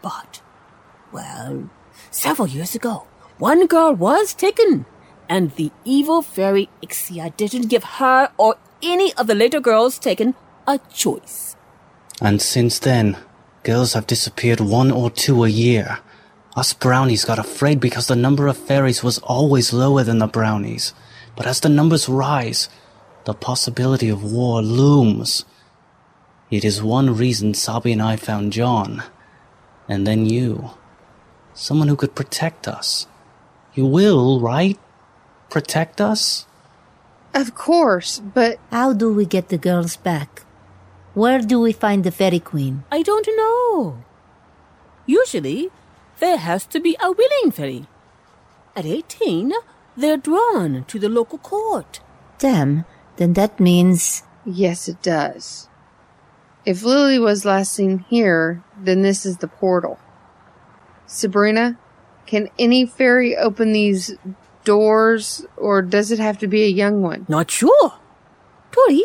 But, 0.00 0.40
well, 1.10 1.68
several 2.12 2.46
years 2.46 2.76
ago, 2.76 3.08
one 3.38 3.66
girl 3.66 3.92
was 3.92 4.32
taken, 4.32 4.86
and 5.28 5.50
the 5.56 5.72
evil 5.84 6.22
fairy 6.22 6.68
Ixia 6.80 7.36
didn't 7.36 7.66
give 7.66 7.98
her 7.98 8.30
or 8.38 8.54
any 8.80 9.12
of 9.14 9.26
the 9.26 9.34
later 9.34 9.58
girls 9.58 9.98
taken 9.98 10.36
a 10.64 10.78
choice. 10.94 11.56
And 12.20 12.40
since 12.40 12.78
then, 12.78 13.16
girls 13.64 13.94
have 13.94 14.06
disappeared 14.06 14.60
one 14.60 14.92
or 14.92 15.10
two 15.10 15.42
a 15.42 15.48
year. 15.48 15.98
Us 16.54 16.74
brownies 16.74 17.24
got 17.24 17.40
afraid 17.40 17.80
because 17.80 18.06
the 18.06 18.14
number 18.14 18.46
of 18.46 18.56
fairies 18.56 19.02
was 19.02 19.18
always 19.18 19.72
lower 19.72 20.04
than 20.04 20.18
the 20.18 20.28
brownies. 20.28 20.94
But 21.36 21.46
as 21.46 21.60
the 21.60 21.68
numbers 21.68 22.08
rise, 22.08 22.68
the 23.24 23.34
possibility 23.34 24.08
of 24.08 24.32
war 24.32 24.62
looms. 24.62 25.44
It 26.50 26.64
is 26.64 26.82
one 26.82 27.16
reason 27.16 27.54
Sabi 27.54 27.92
and 27.92 28.02
I 28.02 28.16
found 28.16 28.52
John. 28.52 29.02
And 29.88 30.06
then 30.06 30.26
you. 30.26 30.70
Someone 31.54 31.88
who 31.88 31.96
could 31.96 32.14
protect 32.14 32.68
us. 32.68 33.06
You 33.74 33.86
will, 33.86 34.40
right? 34.40 34.78
Protect 35.48 36.00
us? 36.00 36.46
Of 37.34 37.54
course, 37.54 38.20
but 38.20 38.58
How 38.70 38.92
do 38.92 39.12
we 39.12 39.24
get 39.24 39.48
the 39.48 39.56
girls 39.56 39.96
back? 39.96 40.44
Where 41.14 41.40
do 41.40 41.60
we 41.60 41.72
find 41.72 42.04
the 42.04 42.10
fairy 42.10 42.40
queen? 42.40 42.84
I 42.90 43.02
don't 43.02 43.28
know. 43.36 44.02
Usually, 45.06 45.70
there 46.20 46.36
has 46.36 46.64
to 46.66 46.80
be 46.80 46.96
a 47.00 47.12
willing 47.12 47.50
fairy. 47.50 47.86
At 48.76 48.86
18, 48.86 49.52
they're 49.96 50.16
drawn 50.16 50.84
to 50.88 50.98
the 50.98 51.08
local 51.08 51.38
court. 51.38 52.00
Damn, 52.38 52.84
then 53.16 53.34
that 53.34 53.60
means 53.60 54.22
yes, 54.44 54.88
it 54.88 55.02
does. 55.02 55.68
If 56.64 56.82
Lily 56.82 57.18
was 57.18 57.44
last 57.44 57.72
seen 57.72 58.00
here, 58.08 58.62
then 58.78 59.02
this 59.02 59.26
is 59.26 59.38
the 59.38 59.48
portal. 59.48 59.98
Sabrina, 61.06 61.78
can 62.26 62.48
any 62.58 62.86
fairy 62.86 63.36
open 63.36 63.72
these 63.72 64.14
doors, 64.64 65.44
or 65.56 65.82
does 65.82 66.12
it 66.12 66.20
have 66.20 66.38
to 66.38 66.46
be 66.46 66.62
a 66.62 66.68
young 66.68 67.02
one? 67.02 67.26
Not 67.28 67.50
sure. 67.50 67.94
Tori, 68.70 69.04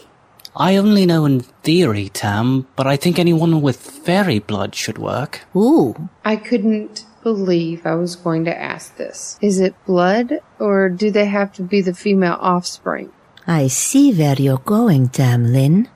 I 0.55 0.75
only 0.75 1.05
know 1.05 1.25
in 1.25 1.41
theory, 1.41 2.09
Tam, 2.09 2.67
but 2.75 2.87
I 2.87 2.95
think 2.95 3.19
anyone 3.19 3.61
with 3.61 3.77
fairy 3.77 4.39
blood 4.39 4.75
should 4.75 4.97
work. 4.97 5.41
ooh, 5.55 6.09
I 6.23 6.35
couldn't 6.35 7.05
believe 7.23 7.85
I 7.85 7.95
was 7.95 8.15
going 8.15 8.45
to 8.45 8.57
ask 8.57 8.95
this. 8.97 9.37
Is 9.41 9.59
it 9.59 9.75
blood, 9.85 10.39
or 10.59 10.89
do 10.89 11.11
they 11.11 11.25
have 11.25 11.53
to 11.53 11.63
be 11.63 11.81
the 11.81 11.93
female 11.93 12.37
offspring? 12.39 13.11
I 13.45 13.67
see 13.67 14.13
where 14.13 14.35
you're 14.35 14.57
going, 14.57 15.09
TamLynn. 15.09 15.87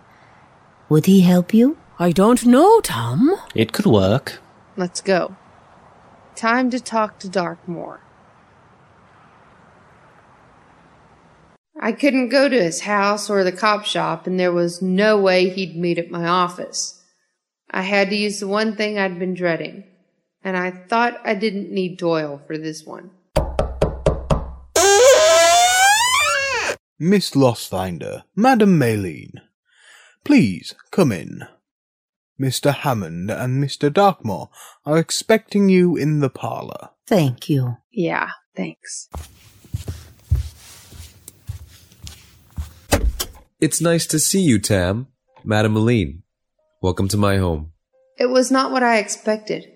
Would 0.90 1.06
he 1.06 1.22
help 1.22 1.54
you? 1.54 1.78
I 2.00 2.12
don't 2.12 2.46
know, 2.46 2.80
Tom. 2.82 3.32
It 3.54 3.74
could 3.74 3.86
work. 3.86 4.42
Let's 4.76 5.02
go. 5.02 5.36
Time 6.36 6.70
to 6.72 6.80
talk 6.80 7.20
to 7.20 7.28
Darkmoore. 7.28 8.00
I 11.80 11.92
couldn't 11.92 12.30
go 12.30 12.48
to 12.48 12.64
his 12.64 12.82
house 12.82 13.30
or 13.30 13.44
the 13.44 13.52
cop 13.52 13.86
shop, 13.86 14.28
and 14.28 14.40
there 14.40 14.52
was 14.52 14.82
no 14.82 15.18
way 15.18 15.50
he'd 15.50 15.76
meet 15.76 15.98
at 15.98 16.12
my 16.12 16.28
office. 16.28 17.04
I 17.70 17.82
had 17.82 18.10
to 18.10 18.16
use 18.16 18.40
the 18.40 18.48
one 18.48 18.76
thing 18.76 18.98
I'd 18.98 19.18
been 19.18 19.34
dreading, 19.34 19.84
and 20.44 20.58
I 20.58 20.72
thought 20.72 21.20
I 21.24 21.36
didn't 21.36 21.72
need 21.72 21.98
Doyle 21.98 22.42
for 22.48 22.58
this 22.58 22.86
one. 22.86 23.12
Miss 27.00 27.32
Lostfinder, 27.32 28.24
Madam 28.36 28.80
Maylene. 28.80 29.42
Please 30.24 30.76
come 30.92 31.12
in. 31.12 31.48
Mr. 32.40 32.74
Hammond 32.74 33.32
and 33.32 33.64
Mr. 33.64 33.90
Darkmoore 33.90 34.50
are 34.86 34.98
expecting 34.98 35.70
you 35.70 35.96
in 35.96 36.20
the 36.20 36.30
parlour. 36.30 36.90
Thank 37.08 37.50
you. 37.50 37.78
Yeah, 37.92 38.30
thanks. 38.56 39.10
It's 43.60 43.82
nice 43.82 44.08
to 44.08 44.18
see 44.18 44.42
you, 44.42 44.60
Tam. 44.60 45.08
Madam 45.44 45.76
Aline. 45.76 46.24
Welcome 46.82 47.08
to 47.10 47.18
my 47.18 47.38
home. 47.38 47.74
It 48.18 48.30
was 48.30 48.52
not 48.52 48.72
what 48.72 48.82
I 48.84 48.98
expected. 48.98 49.71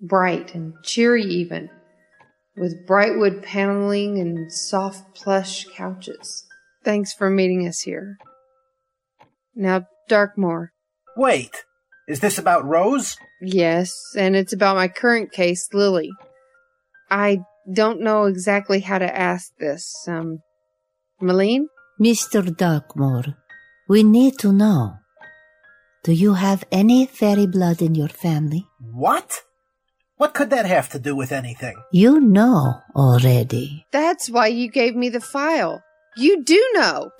Bright 0.00 0.54
and 0.54 0.74
cheery, 0.84 1.24
even, 1.24 1.70
with 2.56 2.86
bright 2.86 3.16
wood 3.16 3.42
paneling 3.42 4.18
and 4.18 4.52
soft 4.52 5.14
plush 5.14 5.64
couches. 5.74 6.44
Thanks 6.84 7.12
for 7.12 7.30
meeting 7.30 7.66
us 7.66 7.80
here. 7.80 8.16
Now, 9.54 9.86
Darkmoore. 10.08 10.68
Wait, 11.16 11.64
is 12.06 12.20
this 12.20 12.38
about 12.38 12.64
Rose? 12.64 13.16
Yes, 13.42 13.92
and 14.16 14.36
it's 14.36 14.52
about 14.52 14.76
my 14.76 14.88
current 14.88 15.32
case, 15.32 15.68
Lily. 15.72 16.10
I 17.10 17.40
don't 17.72 18.00
know 18.00 18.24
exactly 18.24 18.80
how 18.80 18.98
to 18.98 19.18
ask 19.18 19.52
this. 19.58 19.92
Um, 20.06 20.38
Malene? 21.20 21.66
Mr. 22.00 22.42
Darkmoore, 22.44 23.36
we 23.88 24.02
need 24.02 24.38
to 24.38 24.52
know. 24.52 24.94
Do 26.04 26.12
you 26.12 26.34
have 26.34 26.64
any 26.70 27.06
fairy 27.06 27.46
blood 27.46 27.82
in 27.82 27.94
your 27.94 28.08
family? 28.08 28.66
What? 28.80 29.42
What 30.18 30.34
could 30.34 30.50
that 30.50 30.66
have 30.66 30.88
to 30.90 30.98
do 30.98 31.14
with 31.14 31.30
anything? 31.30 31.76
You 31.92 32.18
know 32.18 32.80
already. 32.96 33.86
That's 33.92 34.28
why 34.28 34.48
you 34.48 34.68
gave 34.68 34.96
me 34.96 35.08
the 35.10 35.20
file. 35.20 35.80
You 36.16 36.42
do 36.42 36.60
know. 36.74 37.10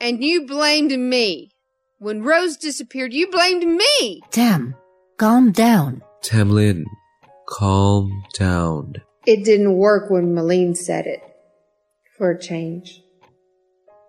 And 0.00 0.24
you 0.24 0.46
blamed 0.46 0.92
me. 0.98 1.50
When 1.98 2.22
Rose 2.22 2.56
disappeared, 2.56 3.12
you 3.12 3.30
blamed 3.30 3.66
me. 3.66 4.22
Tam, 4.30 4.74
calm 5.18 5.52
down. 5.52 6.00
TamLynn, 6.22 6.84
calm 7.46 8.24
down. 8.38 8.94
It 9.26 9.44
didn't 9.44 9.76
work 9.76 10.10
when 10.10 10.34
Malene 10.34 10.74
said 10.74 11.06
it. 11.06 11.20
For 12.16 12.30
a 12.30 12.40
change. 12.40 13.02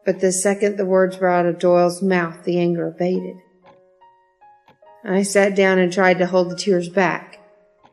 But 0.05 0.21
the 0.21 0.31
second 0.31 0.77
the 0.77 0.85
words 0.85 1.17
were 1.17 1.27
out 1.27 1.45
of 1.45 1.59
Doyle's 1.59 2.01
mouth, 2.01 2.45
the 2.45 2.57
anger 2.57 2.87
abated. 2.87 3.35
I 5.03 5.23
sat 5.23 5.55
down 5.55 5.79
and 5.79 5.91
tried 5.91 6.19
to 6.19 6.27
hold 6.27 6.49
the 6.49 6.55
tears 6.55 6.89
back. 6.89 7.39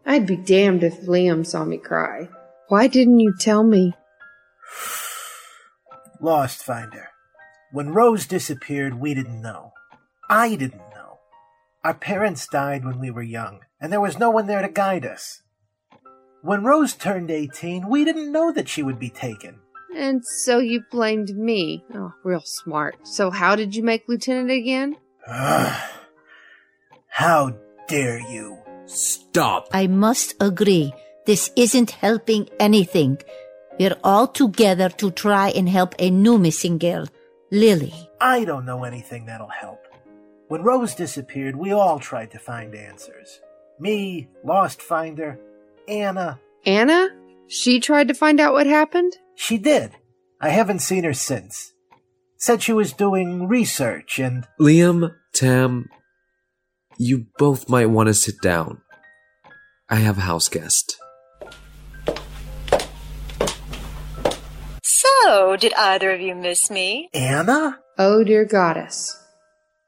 I'd 0.05 0.27
be 0.27 0.37
damned 0.37 0.83
if 0.83 1.03
Liam 1.03 1.47
saw 1.47 1.65
me 1.65 1.79
cry. 1.79 2.29
Why 2.69 2.87
didn't 2.87 3.21
you 3.21 3.35
tell 3.39 3.63
me? 3.63 3.95
Lostfinder. 6.21 7.07
When 7.73 7.91
Rose 7.91 8.27
disappeared, 8.27 9.01
we 9.01 9.15
didn't 9.15 9.43
know. 9.43 9.73
I 10.29 10.57
didn't 10.57 10.79
know. 10.79 11.19
Our 11.85 11.95
parents 11.95 12.47
died 12.47 12.85
when 12.85 12.99
we 12.99 13.11
were 13.11 13.23
young, 13.23 13.61
and 13.81 13.93
there 13.93 14.01
was 14.01 14.19
no 14.19 14.31
one 14.31 14.47
there 14.47 14.63
to 14.63 14.69
guide 14.69 15.07
us. 15.07 15.43
When 16.43 16.65
Rose 16.65 16.95
turned 16.95 17.31
18, 17.31 17.89
we 17.89 18.05
didn't 18.05 18.33
know 18.33 18.53
that 18.53 18.69
she 18.69 18.83
would 18.83 18.99
be 18.99 19.11
taken. 19.11 19.61
And 19.97 20.25
so 20.25 20.59
you 20.59 20.83
blamed 20.91 21.37
me. 21.37 21.85
Oh, 21.95 22.13
real 22.25 22.43
smart. 22.45 23.07
So 23.07 23.31
how 23.31 23.57
did 23.57 23.75
you 23.75 23.83
make 23.83 24.05
Lieutenant 24.09 24.51
again? 24.51 24.97
How 27.09 27.51
dare 27.89 28.21
you? 28.21 28.59
Stop! 28.87 29.69
I 29.73 29.87
must 29.87 30.35
agree. 30.41 30.93
This 31.27 31.51
isn't 31.57 31.91
helping 31.91 32.49
anything. 32.59 33.19
We're 33.79 33.97
all 34.03 34.27
together 34.27 34.89
to 34.91 35.11
try 35.11 35.51
and 35.51 35.69
help 35.69 35.95
a 35.99 36.11
new 36.11 36.39
missing 36.39 36.79
girl, 36.79 37.07
Lily. 37.51 37.93
I 38.21 38.45
don't 38.45 38.65
know 38.65 38.85
anything 38.85 39.27
that'll 39.27 39.49
help. 39.49 39.81
When 40.49 40.63
Rose 40.63 40.95
disappeared, 40.95 41.57
we 41.57 41.73
all 41.73 41.99
tried 41.99 42.31
to 42.31 42.39
find 42.39 42.75
answers. 42.75 43.41
Me, 43.79 44.29
Lostfinder, 44.45 45.39
Anna. 45.87 46.41
Anna? 46.65 47.09
She 47.47 47.81
tried 47.81 48.09
to 48.09 48.15
find 48.15 48.41
out 48.41 48.53
what 48.55 48.67
happened? 48.67 49.17
She 49.35 49.59
did. 49.59 49.93
I 50.41 50.49
haven't 50.51 50.81
seen 50.81 51.05
her 51.05 51.15
since. 51.15 51.73
Said 52.37 52.63
she 52.63 52.73
was 52.73 52.93
doing 52.93 53.49
research 53.49 54.19
and. 54.19 54.47
Liam, 54.61 55.15
Tam, 55.33 55.89
you 56.99 57.27
both 57.39 57.69
might 57.69 57.87
want 57.87 58.09
to 58.09 58.15
sit 58.15 58.41
down. 58.43 58.83
I 59.89 59.97
have 59.97 60.19
a 60.19 60.23
house 60.23 60.49
guest. 60.49 60.99
So, 64.83 65.57
did 65.57 65.73
either 65.75 66.11
of 66.11 66.21
you 66.21 66.35
miss 66.35 66.71
me? 66.71 67.09
Anna? 67.15 67.79
Oh, 67.97 68.25
dear 68.25 68.45
goddess. 68.45 69.17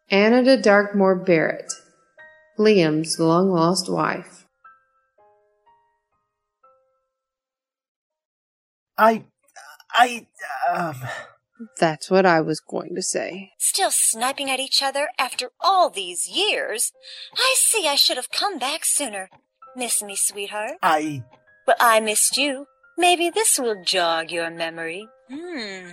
Anna 0.08 0.42
de 0.42 0.56
Darkmoore 0.56 1.24
Barrett, 1.24 1.72
Liam's 2.58 3.18
long 3.18 3.50
lost 3.50 3.90
wife. 3.90 4.46
I. 8.96 9.24
I. 9.92 10.26
Um. 10.72 10.96
That's 11.78 12.10
what 12.10 12.26
I 12.26 12.40
was 12.40 12.60
going 12.60 12.94
to 12.94 13.02
say. 13.02 13.52
Still 13.58 13.90
sniping 13.90 14.50
at 14.50 14.60
each 14.60 14.82
other 14.82 15.08
after 15.18 15.50
all 15.60 15.90
these 15.90 16.28
years? 16.28 16.92
I 17.36 17.54
see 17.56 17.86
I 17.86 17.96
should 17.96 18.16
have 18.16 18.30
come 18.30 18.58
back 18.58 18.84
sooner. 18.84 19.28
Miss 19.76 20.02
me, 20.02 20.16
sweetheart? 20.16 20.78
I. 20.82 21.22
Well, 21.66 21.76
I 21.80 22.00
missed 22.00 22.36
you. 22.36 22.66
Maybe 22.96 23.30
this 23.30 23.58
will 23.58 23.82
jog 23.84 24.30
your 24.30 24.50
memory. 24.50 25.06
Hmm. 25.30 25.90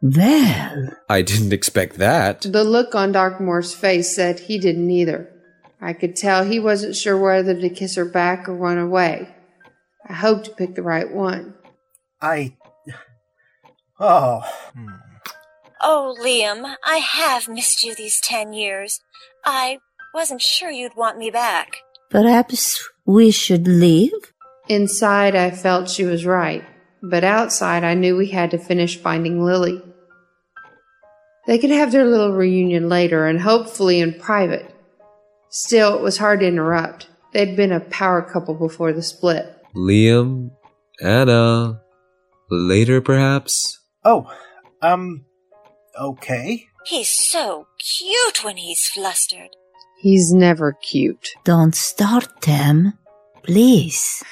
Well, 0.00 0.96
I 1.08 1.22
didn't 1.22 1.52
expect 1.52 1.98
that. 1.98 2.42
The 2.42 2.64
look 2.64 2.94
on 2.94 3.12
Darkmoore's 3.12 3.74
face 3.74 4.14
said 4.14 4.40
he 4.40 4.58
didn't 4.58 4.90
either. 4.90 5.28
I 5.80 5.92
could 5.92 6.16
tell 6.16 6.44
he 6.44 6.58
wasn't 6.58 6.96
sure 6.96 7.18
whether 7.18 7.54
to 7.54 7.68
kiss 7.68 7.96
her 7.96 8.04
back 8.04 8.48
or 8.48 8.54
run 8.54 8.78
away. 8.78 9.28
I 10.08 10.14
hoped 10.14 10.46
to 10.46 10.50
pick 10.52 10.74
the 10.74 10.82
right 10.82 11.10
one. 11.10 11.54
I. 12.20 12.56
Oh. 14.04 14.42
Hmm. 14.74 14.86
Oh, 15.80 16.16
Liam, 16.20 16.74
I 16.84 16.96
have 16.96 17.48
missed 17.48 17.82
you 17.84 17.94
these 17.94 18.20
ten 18.20 18.52
years. 18.52 19.00
I 19.44 19.78
wasn't 20.14 20.42
sure 20.42 20.70
you'd 20.70 20.96
want 20.96 21.18
me 21.18 21.30
back. 21.30 21.76
perhaps 22.10 22.88
we 23.06 23.30
should 23.30 23.66
leave? 23.66 24.12
Inside, 24.68 25.34
I 25.34 25.50
felt 25.50 25.88
she 25.88 26.04
was 26.04 26.26
right, 26.26 26.64
but 27.02 27.24
outside, 27.24 27.82
I 27.84 27.94
knew 27.94 28.16
we 28.16 28.28
had 28.28 28.50
to 28.52 28.58
finish 28.58 28.96
finding 28.96 29.42
Lily. 29.42 29.80
They 31.46 31.58
could 31.58 31.70
have 31.70 31.90
their 31.90 32.04
little 32.04 32.32
reunion 32.32 32.88
later 32.88 33.26
and 33.26 33.40
hopefully 33.40 34.00
in 34.00 34.14
private. 34.14 34.72
Still, 35.48 35.96
it 35.96 36.02
was 36.02 36.18
hard 36.18 36.40
to 36.40 36.46
interrupt. 36.46 37.08
They'd 37.32 37.56
been 37.56 37.72
a 37.72 37.80
power 37.80 38.22
couple 38.22 38.54
before 38.54 38.92
the 38.92 39.02
split. 39.02 39.56
Liam, 39.74 40.50
Anna, 41.00 41.80
later 42.50 43.00
perhaps? 43.00 43.80
Oh. 44.04 44.30
Um. 44.80 45.24
Okay. 45.98 46.66
He's 46.84 47.10
so 47.10 47.66
cute 47.78 48.44
when 48.44 48.56
he's 48.56 48.88
flustered. 48.88 49.50
He's 49.98 50.32
never 50.32 50.72
cute. 50.72 51.34
Don't 51.44 51.76
start, 51.76 52.40
them, 52.40 52.94
Please. 53.42 54.22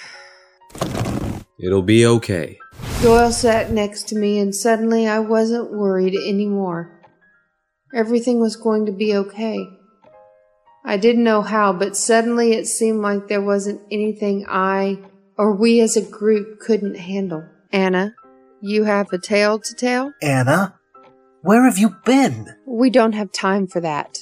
It'll 1.59 1.83
be 1.83 2.07
okay. 2.07 2.59
Doyle 3.03 3.33
sat 3.33 3.71
next 3.71 4.09
to 4.09 4.17
me, 4.17 4.39
and 4.39 4.55
suddenly 4.55 5.07
I 5.07 5.19
wasn't 5.19 5.73
worried 5.73 6.15
anymore. 6.15 7.03
Everything 7.93 8.41
was 8.41 8.57
going 8.57 8.87
to 8.87 8.93
be 8.93 9.17
okay. 9.17 9.67
I 10.85 10.97
didn't 10.97 11.25
know 11.25 11.43
how, 11.43 11.73
but 11.73 11.97
suddenly 11.97 12.53
it 12.53 12.67
seemed 12.67 13.01
like 13.01 13.29
there 13.29 13.43
wasn't 13.43 13.83
anything 13.91 14.47
I 14.49 14.99
or 15.37 15.55
we 15.55 15.81
as 15.81 15.97
a 15.97 16.03
group 16.03 16.61
couldn't 16.61 16.97
handle. 16.97 17.45
Anna, 17.73 18.15
you 18.61 18.85
have 18.85 19.13
a 19.13 19.19
tale 19.19 19.59
to 19.59 19.75
tell? 19.75 20.13
Anna? 20.23 20.75
Where 21.43 21.65
have 21.65 21.79
you 21.79 21.97
been? 22.05 22.55
We 22.67 22.91
don't 22.91 23.15
have 23.15 23.33
time 23.33 23.67
for 23.67 23.81
that. 23.81 24.19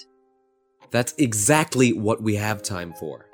That's 0.90 1.14
exactly 1.18 1.92
what 1.92 2.22
we 2.22 2.36
have 2.36 2.62
time 2.62 2.94
for. 2.98 3.26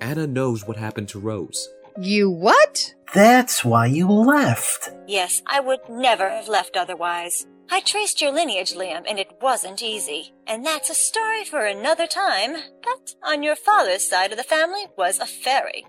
Anna 0.00 0.26
knows 0.26 0.66
what 0.66 0.76
happened 0.76 1.08
to 1.10 1.20
Rose. 1.20 1.68
You 2.02 2.30
what? 2.30 2.94
That's 3.12 3.62
why 3.62 3.84
you 3.84 4.10
left. 4.10 4.88
Yes, 5.06 5.42
I 5.46 5.60
would 5.60 5.80
never 5.90 6.30
have 6.30 6.48
left 6.48 6.74
otherwise. 6.74 7.46
I 7.70 7.80
traced 7.80 8.22
your 8.22 8.32
lineage, 8.32 8.72
Liam, 8.72 9.04
and 9.06 9.18
it 9.18 9.36
wasn't 9.42 9.82
easy. 9.82 10.32
And 10.46 10.64
that's 10.64 10.88
a 10.88 10.94
story 10.94 11.44
for 11.44 11.66
another 11.66 12.06
time. 12.06 12.56
But 12.82 13.14
on 13.22 13.42
your 13.42 13.54
father's 13.54 14.08
side 14.08 14.30
of 14.32 14.38
the 14.38 14.44
family 14.44 14.86
was 14.96 15.18
a 15.18 15.26
fairy. 15.26 15.84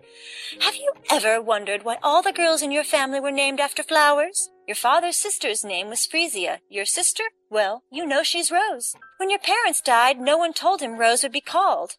Have 0.60 0.76
you 0.76 0.92
ever 1.10 1.42
wondered 1.42 1.84
why 1.84 1.98
all 2.04 2.22
the 2.22 2.34
girls 2.34 2.62
in 2.62 2.74
your 2.74 2.84
family 2.84 3.22
were 3.22 3.32
named 3.32 3.62
after 3.62 3.82
flowers? 3.82 4.50
Your 4.68 4.76
father's 4.76 5.16
sister's 5.16 5.64
name 5.64 5.88
was 5.88 6.06
Freesia. 6.06 6.60
Your 6.70 6.86
sister? 6.86 7.24
Well, 7.50 7.84
you 7.90 8.06
know 8.06 8.22
she's 8.22 8.52
Rose. 8.52 8.96
When 9.16 9.30
your 9.30 9.40
parents 9.40 9.80
died, 9.80 10.20
no 10.20 10.38
one 10.38 10.52
told 10.52 10.82
him 10.82 10.98
Rose 10.98 11.24
would 11.24 11.32
be 11.32 11.40
called. 11.40 11.96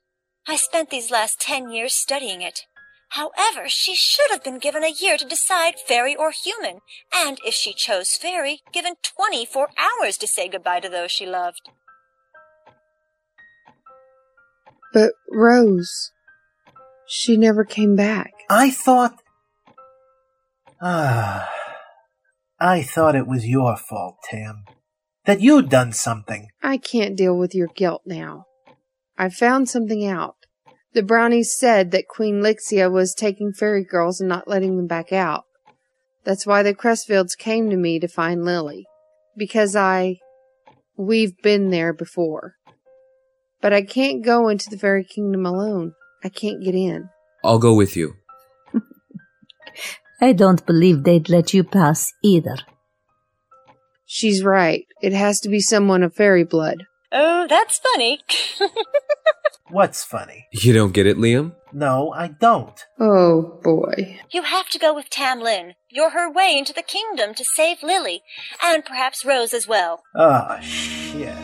I 0.47 0.57
spent 0.57 0.91
these 0.91 1.11
last 1.11 1.41
ten 1.41 1.71
years 1.71 1.95
studying 1.95 2.43
it. 2.43 2.67
However, 3.13 3.69
she 3.69 3.95
should 3.95 4.31
have 4.31 4.43
been 4.43 4.59
given 4.59 4.83
a 4.83 4.91
year 4.91 5.19
to 5.19 5.29
decide 5.29 5.75
fairy 5.79 6.17
or 6.17 6.31
human, 6.31 6.79
and 7.15 7.37
if 7.45 7.53
she 7.53 7.75
chose 7.75 8.17
fairy, 8.17 8.61
given 8.73 8.95
24 9.03 9.69
hours 9.79 10.17
to 10.17 10.27
say 10.27 10.49
goodbye 10.49 10.81
to 10.81 10.89
those 10.89 11.13
she 11.13 11.27
loved. 11.27 11.69
But 14.95 15.13
Rose, 15.31 16.13
she 17.07 17.37
never 17.37 17.67
came 17.67 17.97
back. 17.97 18.33
I 18.49 18.71
thought. 18.71 19.17
Ah. 20.81 21.51
I 22.59 22.81
thought 22.81 23.15
it 23.15 23.27
was 23.27 23.47
your 23.47 23.77
fault, 23.77 24.17
Tam. 24.31 24.65
That 25.27 25.43
you'd 25.43 25.69
done 25.69 25.93
something. 25.93 26.49
I 26.63 26.79
can't 26.79 27.17
deal 27.17 27.37
with 27.37 27.55
your 27.55 27.69
guilt 27.69 28.03
now. 28.07 28.47
I've 29.19 29.35
found 29.35 29.69
something 29.69 30.07
out. 30.07 30.37
The 30.95 31.03
brownies 31.03 31.55
said 31.57 31.91
that 31.93 32.09
Queen 32.09 32.43
Lixia 32.43 32.91
was 32.91 33.15
taking 33.15 33.53
fairy 33.53 33.85
girls 33.85 34.21
and 34.21 34.29
not 34.29 34.47
letting 34.47 34.77
them 34.77 34.87
back 34.87 35.13
out. 35.13 35.45
That's 36.25 36.47
why 36.47 36.63
the 36.63 36.75
Crestfields 36.75 37.37
came 37.37 37.71
to 37.71 37.77
me 37.77 37.99
to 37.99 38.09
find 38.09 38.45
Lily. 38.45 38.87
Because 39.37 39.75
I. 39.75 40.19
We've 40.97 41.35
been 41.43 41.71
there 41.71 41.95
before. 41.95 42.57
But 43.63 43.73
I 43.73 43.83
can't 43.83 44.25
go 44.25 44.49
into 44.49 44.69
the 44.69 44.77
fairy 44.77 45.05
kingdom 45.05 45.47
alone. 45.47 45.95
I 46.23 46.29
can't 46.29 46.63
get 46.63 46.75
in. 46.75 47.09
I'll 47.43 47.59
go 47.59 47.75
with 47.75 47.97
you. 47.97 48.15
I 50.21 50.33
don't 50.33 50.65
believe 50.67 51.03
they'd 51.03 51.29
let 51.29 51.55
you 51.55 51.65
pass 51.65 52.13
either. 52.23 52.57
She's 54.05 54.45
right. 54.45 54.85
It 55.01 55.15
has 55.15 55.41
to 55.41 55.49
be 55.49 55.61
someone 55.61 56.03
of 56.03 56.15
fairy 56.15 56.45
blood. 56.45 56.85
Oh, 57.11 57.47
that's 57.49 57.79
funny. 57.79 58.21
What's 59.73 60.05
funny? 60.05 60.49
You 60.53 60.75
don't 60.75 60.93
get 60.93 61.07
it, 61.07 61.17
Liam? 61.17 61.55
No, 61.73 62.13
I 62.13 62.29
don't. 62.29 62.79
Oh 63.01 63.59
boy. 63.65 64.21
you 64.31 64.43
have 64.43 64.69
to 64.69 64.79
go 64.79 64.95
with 64.95 65.09
TamLynn. 65.09 65.73
You're 65.89 66.11
her 66.11 66.31
way 66.31 66.55
into 66.59 66.75
the 66.75 66.83
kingdom 66.83 67.33
to 67.33 67.45
save 67.57 67.83
Lily, 67.83 68.23
and 68.63 68.85
perhaps 68.85 69.25
Rose 69.25 69.55
as 69.55 69.67
well. 69.67 70.03
Oh, 70.15 70.61
shit. 70.61 71.35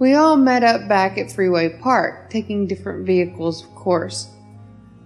We 0.00 0.14
all 0.14 0.38
met 0.38 0.64
up 0.64 0.88
back 0.88 1.18
at 1.18 1.30
Freeway 1.30 1.68
Park, 1.78 2.30
taking 2.30 2.66
different 2.66 3.04
vehicles, 3.06 3.62
of 3.62 3.74
course. 3.74 4.30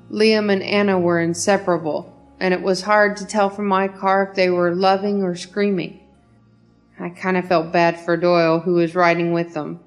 Liam 0.08 0.52
and 0.52 0.62
Anna 0.62 1.00
were 1.00 1.20
inseparable, 1.20 2.14
and 2.38 2.54
it 2.54 2.62
was 2.62 2.82
hard 2.82 3.16
to 3.16 3.26
tell 3.26 3.50
from 3.50 3.66
my 3.66 3.88
car 3.88 4.28
if 4.28 4.36
they 4.36 4.50
were 4.50 4.72
loving 4.72 5.24
or 5.24 5.34
screaming. 5.34 5.98
I 7.00 7.08
kind 7.08 7.36
of 7.36 7.48
felt 7.48 7.72
bad 7.72 7.98
for 7.98 8.16
Doyle, 8.16 8.60
who 8.60 8.74
was 8.74 8.94
riding 8.94 9.32
with 9.32 9.52
them. 9.52 9.80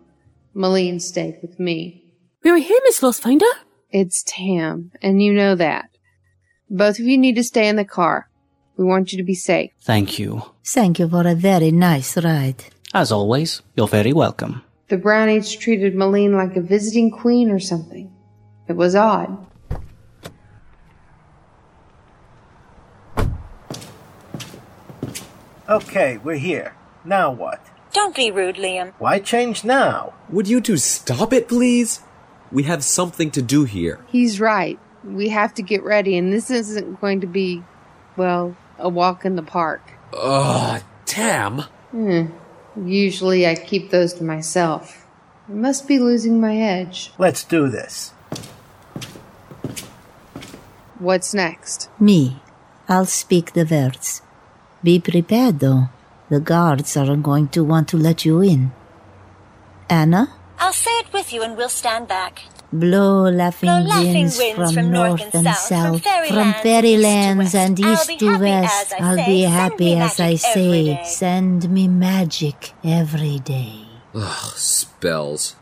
Maline 0.53 0.99
stayed 0.99 1.39
with 1.41 1.57
me. 1.57 2.03
We're 2.43 2.57
here, 2.57 2.79
Miss 2.83 2.99
Lostfinder. 2.99 3.49
It's 3.89 4.25
Tam, 4.27 4.91
and 5.01 5.23
you 5.23 5.31
know 5.31 5.55
that. 5.55 5.89
Both 6.69 6.99
of 6.99 7.05
you 7.05 7.17
need 7.17 7.37
to 7.37 7.45
stay 7.45 7.69
in 7.69 7.77
the 7.77 7.85
car. 7.85 8.29
We 8.75 8.83
want 8.83 9.13
you 9.13 9.17
to 9.19 9.23
be 9.23 9.35
safe. 9.35 9.71
Thank 9.79 10.19
you. 10.19 10.43
Thank 10.65 10.99
you 10.99 11.07
for 11.07 11.25
a 11.25 11.33
very 11.33 11.71
nice 11.71 12.17
ride. 12.17 12.65
As 12.93 13.13
always, 13.13 13.61
you're 13.77 13.87
very 13.87 14.11
welcome. 14.11 14.63
The 14.89 14.97
brownies 14.97 15.54
treated 15.54 15.95
Maline 15.95 16.34
like 16.34 16.56
a 16.56 16.62
visiting 16.62 17.12
queen 17.12 17.52
or 17.52 17.60
something. 17.60 18.10
It 18.69 18.73
was 18.73 18.95
odd. 18.95 19.45
Okay, 25.67 26.17
we're 26.23 26.38
here. 26.38 26.73
Now 27.04 27.32
what? 27.32 27.65
Don't 27.91 28.15
be 28.15 28.32
rude, 28.32 28.56
Liam. 28.56 28.93
Why 29.00 29.19
change 29.19 29.65
now? 29.65 30.13
Would 30.30 30.47
you 30.47 30.62
two 30.62 30.78
stop 30.78 31.34
it, 31.34 31.50
please? 31.50 32.02
We 32.50 32.63
have 32.63 32.84
something 32.86 33.30
to 33.32 33.41
do 33.41 33.65
here. 33.65 34.00
He's 34.08 34.39
right. 34.39 34.80
We 35.04 35.28
have 35.30 35.54
to 35.56 35.62
get 35.62 35.84
ready, 35.84 36.17
and 36.17 36.32
this 36.32 36.50
isn't 36.50 37.02
going 37.02 37.19
to 37.21 37.28
be, 37.28 37.63
well, 38.15 38.56
a 38.78 38.88
walk 38.88 39.26
in 39.26 39.36
the 39.36 39.43
park. 39.43 39.82
Ugh, 40.13 40.82
Tam. 41.06 41.62
Hmm. 41.91 42.28
Usually 42.85 43.47
I 43.47 43.55
keep 43.55 43.89
those 43.89 44.13
to 44.15 44.23
myself. 44.23 45.05
I 45.49 45.53
must 45.53 45.87
be 45.87 45.97
losing 45.97 46.39
my 46.39 46.57
edge. 46.57 47.11
Let's 47.17 47.43
do 47.43 47.69
this. 47.69 48.11
What's 50.99 51.33
next? 51.33 51.89
Me. 51.99 52.41
I'll 52.89 53.05
speak 53.05 53.53
the 53.53 53.65
words. 53.65 54.21
Be 54.83 54.99
prepared, 54.99 55.59
though. 55.59 55.89
The 56.29 56.39
guards 56.39 56.95
aren't 56.97 57.23
going 57.23 57.47
to 57.49 57.63
want 57.63 57.87
to 57.89 57.97
let 57.97 58.25
you 58.25 58.41
in. 58.41 58.71
Anna? 59.89 60.33
I'll 60.59 60.73
say 60.73 60.91
it 60.99 61.13
with 61.13 61.31
you 61.31 61.43
and 61.43 61.55
we'll 61.55 61.69
stand 61.69 62.07
back. 62.07 62.43
Blow 62.71 63.30
laughing, 63.30 63.69
Blow 63.69 63.80
laughing 63.82 64.13
winds, 64.13 64.38
winds 64.38 64.56
from, 64.58 64.73
from 64.73 64.91
north 64.91 65.21
north 65.21 65.36
and 65.36 65.47
and 65.47 65.56
south, 65.56 66.03
south, 66.03 66.27
from 66.27 66.51
from 66.53 66.53
fairylands 66.53 67.56
fairylands 67.56 67.80
east 67.80 68.19
to 68.19 68.27
and 68.27 68.41
west. 68.41 68.91
east 68.91 69.01
I'll 69.01 69.17
to 69.17 69.25
be 69.25 69.41
west. 69.43 69.53
happy 69.53 69.95
I'll 69.95 70.03
as 70.03 70.17
be 70.17 70.23
I 70.23 70.36
happy 70.36 70.36
say. 70.36 70.36
as 70.36 70.36
I 70.36 70.36
say. 70.36 70.60
magic 70.60 70.67
every 70.67 70.84
day. 70.95 71.03
Send 71.06 71.69
me 71.69 71.88
magic 71.88 72.73
every 72.84 73.39
day. 73.39 73.86
Ugh, 74.15 74.53
spells. 74.56 75.56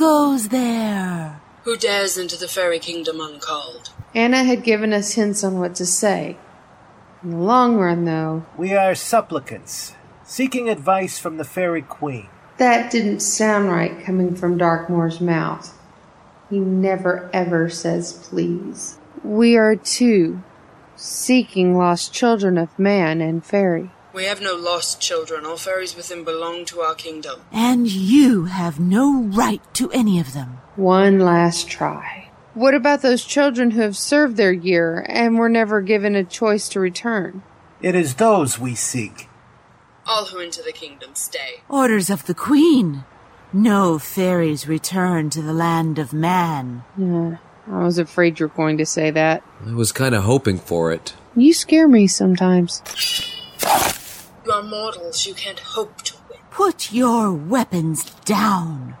Goes 0.00 0.48
there? 0.48 1.42
Who 1.64 1.76
dares 1.76 2.16
into 2.16 2.38
the 2.38 2.48
fairy 2.48 2.78
kingdom 2.78 3.20
uncalled? 3.20 3.90
Anna 4.14 4.44
had 4.44 4.64
given 4.64 4.94
us 4.94 5.12
hints 5.12 5.44
on 5.44 5.60
what 5.60 5.74
to 5.74 5.84
say. 5.84 6.38
In 7.22 7.32
the 7.32 7.36
long 7.36 7.76
run, 7.76 8.06
though, 8.06 8.46
We 8.56 8.72
are 8.72 8.94
supplicants, 8.94 9.92
seeking 10.24 10.70
advice 10.70 11.18
from 11.18 11.36
the 11.36 11.44
fairy 11.44 11.82
queen. 11.82 12.28
that 12.56 12.90
didn't 12.90 13.20
sound 13.20 13.68
right 13.68 14.02
coming 14.02 14.34
from 14.34 14.58
Darkmoore's 14.58 15.20
mouth. 15.20 15.78
He 16.48 16.58
never 16.58 17.28
ever 17.34 17.68
says 17.68 18.14
please. 18.14 18.96
We 19.22 19.58
are 19.58 19.76
two, 19.76 20.42
seeking 20.96 21.76
lost 21.76 22.10
children 22.14 22.56
of 22.56 22.78
man 22.78 23.20
and 23.20 23.44
fairy. 23.44 23.90
We 24.12 24.24
have 24.24 24.40
no 24.40 24.56
lost 24.56 25.00
children. 25.00 25.46
All 25.46 25.56
fairies 25.56 25.94
within 25.94 26.24
belong 26.24 26.64
to 26.66 26.80
our 26.80 26.94
kingdom. 26.94 27.42
And 27.52 27.88
you 27.88 28.46
have 28.46 28.80
no 28.80 29.22
right 29.22 29.62
to 29.74 29.90
any 29.92 30.18
of 30.18 30.32
them. 30.32 30.58
One 30.74 31.20
last 31.20 31.68
try. 31.68 32.30
What 32.54 32.74
about 32.74 33.02
those 33.02 33.24
children 33.24 33.70
who 33.70 33.82
have 33.82 33.96
served 33.96 34.36
their 34.36 34.52
year 34.52 35.06
and 35.08 35.38
were 35.38 35.48
never 35.48 35.80
given 35.80 36.16
a 36.16 36.24
choice 36.24 36.68
to 36.70 36.80
return? 36.80 37.42
It 37.80 37.94
is 37.94 38.16
those 38.16 38.58
we 38.58 38.74
seek. 38.74 39.28
All 40.06 40.24
who 40.26 40.40
enter 40.40 40.62
the 40.62 40.72
kingdom 40.72 41.14
stay. 41.14 41.62
Orders 41.68 42.10
of 42.10 42.26
the 42.26 42.34
Queen. 42.34 43.04
No 43.52 43.98
fairies 43.98 44.66
return 44.66 45.30
to 45.30 45.42
the 45.42 45.52
land 45.52 46.00
of 46.00 46.12
man. 46.12 46.82
Yeah, 46.98 47.36
I 47.70 47.84
was 47.84 47.98
afraid 47.98 48.40
you 48.40 48.46
were 48.46 48.54
going 48.54 48.78
to 48.78 48.86
say 48.86 49.10
that. 49.12 49.44
I 49.64 49.72
was 49.72 49.92
kind 49.92 50.14
of 50.14 50.24
hoping 50.24 50.58
for 50.58 50.90
it. 50.92 51.14
You 51.36 51.54
scare 51.54 51.86
me 51.86 52.08
sometimes. 52.08 52.82
You 54.50 54.56
are 54.56 54.62
mortals. 54.64 55.26
You 55.28 55.34
can't 55.34 55.60
hope 55.60 56.02
to 56.02 56.16
win. 56.28 56.40
Put 56.50 56.90
your 56.90 57.32
weapons 57.32 58.02
down, 58.24 58.96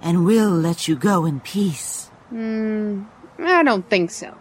and 0.00 0.24
we'll 0.24 0.52
let 0.52 0.86
you 0.86 0.94
go 0.94 1.24
in 1.24 1.40
peace. 1.40 2.06
Hmm, 2.28 3.02
I 3.40 3.64
don't 3.64 3.90
think 3.90 4.12
so. 4.12 4.36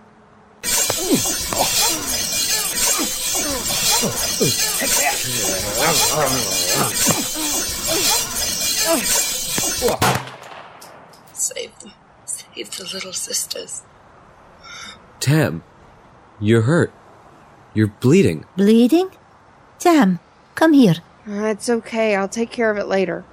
Save 11.33 11.79
them. 11.79 11.93
Save 12.25 12.77
the 12.77 12.83
little 12.93 13.13
sisters. 13.13 13.81
Tam, 15.19 15.63
you're 16.39 16.61
hurt. 16.61 16.93
You're 17.73 17.87
bleeding. 17.87 18.45
Bleeding? 18.55 19.09
Tam, 19.79 20.19
come 20.57 20.73
here. 20.73 20.95
Uh, 21.27 21.45
it's 21.45 21.69
okay, 21.69 22.15
I'll 22.15 22.27
take 22.27 22.51
care 22.51 22.71
of 22.71 22.77
it 22.77 22.87
later. 22.87 23.23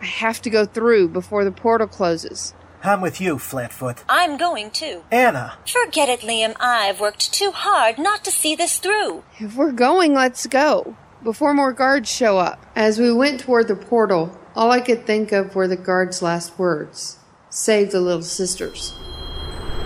I 0.00 0.04
have 0.04 0.42
to 0.42 0.50
go 0.50 0.66
through 0.66 1.08
before 1.08 1.44
the 1.44 1.52
portal 1.52 1.86
closes. 1.86 2.52
I'm 2.82 3.00
with 3.00 3.20
you, 3.20 3.38
Flatfoot. 3.38 4.04
I'm 4.08 4.36
going 4.36 4.70
too. 4.70 5.02
Anna, 5.10 5.54
Forget 5.66 6.08
it, 6.08 6.20
Liam. 6.20 6.54
I've 6.60 7.00
worked 7.00 7.32
too 7.32 7.50
hard 7.52 7.98
not 7.98 8.24
to 8.24 8.30
see 8.30 8.54
this 8.54 8.78
through. 8.78 9.24
If 9.38 9.56
we're 9.56 9.72
going, 9.72 10.14
let's 10.14 10.46
go. 10.46 10.96
Before 11.22 11.54
more 11.54 11.72
guards 11.72 12.10
show 12.10 12.38
up. 12.38 12.64
As 12.76 12.98
we 12.98 13.12
went 13.12 13.40
toward 13.40 13.66
the 13.66 13.74
portal, 13.74 14.38
all 14.54 14.70
I 14.70 14.80
could 14.80 15.06
think 15.06 15.32
of 15.32 15.54
were 15.54 15.66
the 15.68 15.76
guard's 15.76 16.22
last 16.22 16.58
words 16.58 17.18
Save 17.50 17.90
the 17.92 18.00
little 18.00 18.22
sisters. 18.22 18.94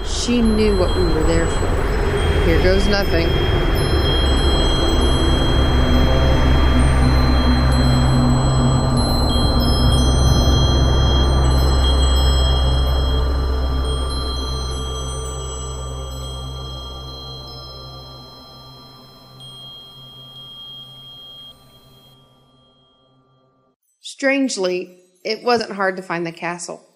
She 0.04 0.42
knew 0.42 0.76
what 0.78 0.94
we 0.96 1.04
were 1.04 1.22
there 1.24 1.46
for. 1.46 2.44
Here 2.44 2.62
goes 2.62 2.86
nothing. 2.88 3.28
Strangely, 24.12 25.00
it 25.24 25.42
wasn't 25.42 25.72
hard 25.72 25.96
to 25.96 26.02
find 26.02 26.26
the 26.26 26.32
castle. 26.32 26.86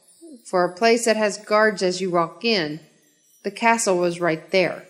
For 0.44 0.64
a 0.64 0.74
place 0.74 1.06
that 1.06 1.16
has 1.16 1.38
guards 1.38 1.82
as 1.82 1.98
you 1.98 2.10
walk 2.10 2.44
in, 2.44 2.78
the 3.42 3.50
castle 3.50 3.96
was 3.96 4.20
right 4.20 4.50
there. 4.50 4.84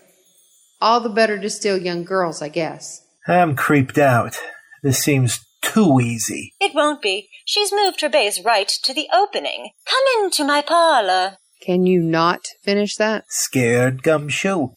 All 0.81 0.99
the 0.99 1.07
better 1.07 1.39
to 1.39 1.49
steal 1.49 1.77
young 1.77 2.03
girls, 2.03 2.41
I 2.41 2.49
guess. 2.49 3.01
I'm 3.29 3.55
creeped 3.55 3.97
out. 3.97 4.37
This 4.83 4.99
seems 4.99 5.39
too 5.61 6.01
easy. 6.01 6.53
It 6.59 6.75
won't 6.75 7.01
be. 7.01 7.29
She's 7.45 7.71
moved 7.71 8.01
her 8.01 8.09
base 8.09 8.43
right 8.43 8.67
to 8.83 8.93
the 8.93 9.07
opening. 9.13 9.69
Come 9.85 10.25
into 10.25 10.43
my 10.43 10.61
parlor. 10.61 11.37
Can 11.61 11.85
you 11.85 12.01
not 12.01 12.41
finish 12.61 12.97
that? 12.97 13.23
Scared 13.29 14.03
gumshoe. 14.03 14.71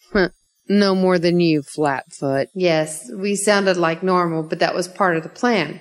no 0.69 0.95
more 0.95 1.19
than 1.19 1.41
you, 1.41 1.63
Flatfoot. 1.63 2.49
Yes, 2.55 3.11
we 3.13 3.35
sounded 3.35 3.77
like 3.77 4.05
normal, 4.05 4.45
but 4.45 4.61
that 4.61 4.75
was 4.75 4.87
part 4.87 5.17
of 5.17 5.25
the 5.25 5.29
plan. 5.29 5.81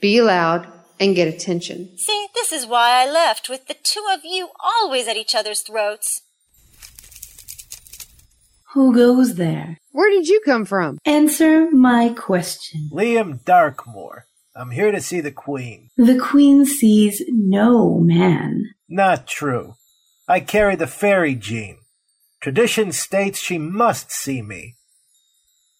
Be 0.00 0.22
loud 0.22 0.70
and 1.00 1.16
get 1.16 1.28
attention. 1.28 1.96
See, 1.96 2.26
this 2.34 2.52
is 2.52 2.66
why 2.66 3.02
I 3.02 3.10
left, 3.10 3.48
with 3.48 3.66
the 3.66 3.76
two 3.82 4.04
of 4.12 4.20
you 4.24 4.50
always 4.62 5.08
at 5.08 5.16
each 5.16 5.34
other's 5.34 5.60
throats. 5.60 6.22
Who 8.74 8.94
goes 8.94 9.36
there? 9.36 9.78
Where 9.92 10.10
did 10.10 10.26
you 10.28 10.40
come 10.44 10.64
from? 10.64 10.98
Answer 11.04 11.70
my 11.70 12.08
question. 12.10 12.90
Liam 12.92 13.42
Darkmoore. 13.44 14.22
I'm 14.56 14.70
here 14.70 14.90
to 14.92 15.00
see 15.00 15.20
the 15.20 15.30
Queen. 15.32 15.90
The 15.96 16.18
Queen 16.18 16.64
sees 16.64 17.22
no 17.28 17.98
man. 17.98 18.70
Not 18.88 19.26
true. 19.26 19.74
I 20.28 20.40
carry 20.40 20.74
the 20.74 20.86
fairy 20.86 21.34
gene. 21.34 21.78
Tradition 22.40 22.92
states 22.92 23.38
she 23.38 23.58
must 23.58 24.10
see 24.10 24.42
me. 24.42 24.74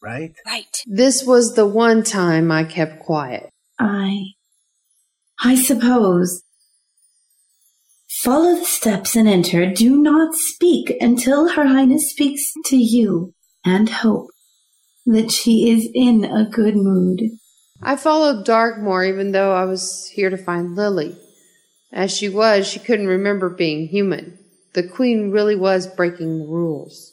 Right? 0.02 0.34
Right. 0.46 0.82
This 0.86 1.24
was 1.24 1.54
the 1.54 1.66
one 1.66 2.02
time 2.02 2.52
I 2.52 2.64
kept 2.64 3.00
quiet. 3.00 3.50
I. 3.78 4.33
I 5.42 5.54
suppose. 5.54 6.42
Follow 8.22 8.56
the 8.56 8.64
steps 8.64 9.16
and 9.16 9.28
enter. 9.28 9.70
Do 9.70 9.96
not 10.00 10.34
speak 10.34 10.96
until 11.00 11.50
Her 11.50 11.66
Highness 11.66 12.10
speaks 12.10 12.52
to 12.66 12.76
you, 12.76 13.34
and 13.64 13.88
hope 13.88 14.28
that 15.06 15.30
she 15.30 15.70
is 15.70 15.88
in 15.94 16.24
a 16.24 16.48
good 16.48 16.76
mood. 16.76 17.20
I 17.82 17.96
followed 17.96 18.46
Darkmoore 18.46 19.06
even 19.06 19.32
though 19.32 19.52
I 19.52 19.64
was 19.64 20.10
here 20.14 20.30
to 20.30 20.38
find 20.38 20.74
Lily. 20.74 21.16
As 21.92 22.16
she 22.16 22.28
was, 22.28 22.66
she 22.66 22.78
couldn't 22.78 23.08
remember 23.08 23.50
being 23.50 23.88
human. 23.88 24.38
The 24.72 24.82
Queen 24.88 25.30
really 25.30 25.54
was 25.54 25.86
breaking 25.86 26.38
the 26.38 26.46
rules. 26.46 27.12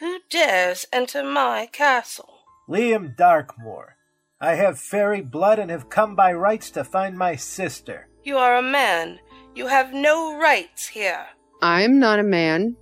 Who 0.00 0.18
dares 0.30 0.86
enter 0.92 1.22
my 1.22 1.68
castle? 1.70 2.30
Liam 2.68 3.14
Darkmoore. 3.16 3.96
I 4.42 4.54
have 4.54 4.78
fairy 4.78 5.20
blood 5.20 5.58
and 5.58 5.70
have 5.70 5.90
come 5.90 6.16
by 6.16 6.32
rights 6.32 6.70
to 6.70 6.82
find 6.82 7.16
my 7.16 7.36
sister. 7.36 8.08
You 8.24 8.38
are 8.38 8.56
a 8.56 8.62
man. 8.62 9.20
You 9.54 9.66
have 9.66 9.92
no 9.92 10.38
rights 10.38 10.86
here. 10.86 11.26
I'm 11.60 11.98
not 11.98 12.18
a 12.18 12.22
man, 12.22 12.76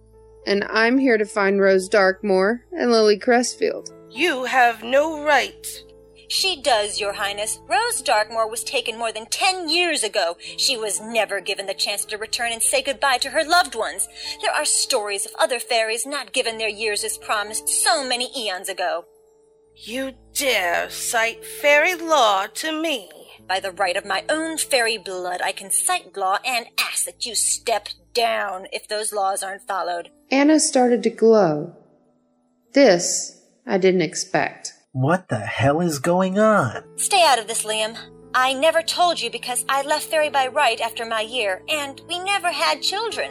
and 0.46 0.62
I'm 0.70 0.98
here 0.98 1.18
to 1.18 1.24
find 1.24 1.60
Rose 1.60 1.88
Darkmoore 1.88 2.60
and 2.70 2.92
Lily 2.92 3.18
Crestfield. 3.18 3.90
You 4.08 4.44
have 4.44 4.84
no 4.84 5.24
right. 5.24 5.66
She 6.28 6.62
does, 6.62 7.00
Your 7.00 7.14
Highness. 7.14 7.58
Rose 7.68 8.02
Darkmoore 8.02 8.48
was 8.48 8.62
taken 8.62 8.96
more 8.96 9.10
than 9.10 9.26
ten 9.26 9.68
years 9.68 10.04
ago. 10.04 10.36
She 10.58 10.76
was 10.76 11.00
never 11.00 11.40
given 11.40 11.66
the 11.66 11.74
chance 11.74 12.04
to 12.04 12.18
return 12.18 12.52
and 12.52 12.62
say 12.62 12.82
goodbye 12.82 13.18
to 13.18 13.30
her 13.30 13.42
loved 13.42 13.74
ones. 13.74 14.06
There 14.42 14.52
are 14.52 14.64
stories 14.64 15.26
of 15.26 15.32
other 15.40 15.58
fairies 15.58 16.06
not 16.06 16.32
given 16.32 16.58
their 16.58 16.68
years 16.68 17.02
as 17.02 17.18
promised 17.18 17.68
so 17.68 18.06
many 18.06 18.30
eons 18.38 18.68
ago. 18.68 19.06
You 19.80 20.14
dare 20.34 20.90
cite 20.90 21.44
fairy 21.44 21.94
law 21.94 22.46
to 22.46 22.72
me? 22.72 23.08
By 23.46 23.60
the 23.60 23.70
right 23.70 23.96
of 23.96 24.04
my 24.04 24.24
own 24.28 24.58
fairy 24.58 24.98
blood, 24.98 25.40
I 25.40 25.52
can 25.52 25.70
cite 25.70 26.16
law 26.16 26.38
and 26.44 26.66
ask 26.80 27.04
that 27.04 27.24
you 27.24 27.36
step 27.36 27.88
down 28.12 28.66
if 28.72 28.88
those 28.88 29.12
laws 29.12 29.44
aren't 29.44 29.68
followed. 29.68 30.10
Anna 30.32 30.58
started 30.58 31.04
to 31.04 31.10
glow. 31.10 31.76
This 32.74 33.40
I 33.68 33.78
didn't 33.78 34.02
expect. 34.02 34.72
What 34.90 35.28
the 35.28 35.38
hell 35.38 35.80
is 35.80 36.00
going 36.00 36.40
on? 36.40 36.82
Stay 36.96 37.22
out 37.22 37.38
of 37.38 37.46
this, 37.46 37.64
Liam. 37.64 37.96
I 38.34 38.54
never 38.54 38.82
told 38.82 39.20
you 39.20 39.30
because 39.30 39.64
I 39.68 39.82
left 39.82 40.06
Fairy 40.06 40.28
by 40.28 40.48
right 40.48 40.80
after 40.80 41.06
my 41.06 41.20
year, 41.20 41.62
and 41.68 42.00
we 42.08 42.18
never 42.18 42.50
had 42.50 42.82
children. 42.82 43.30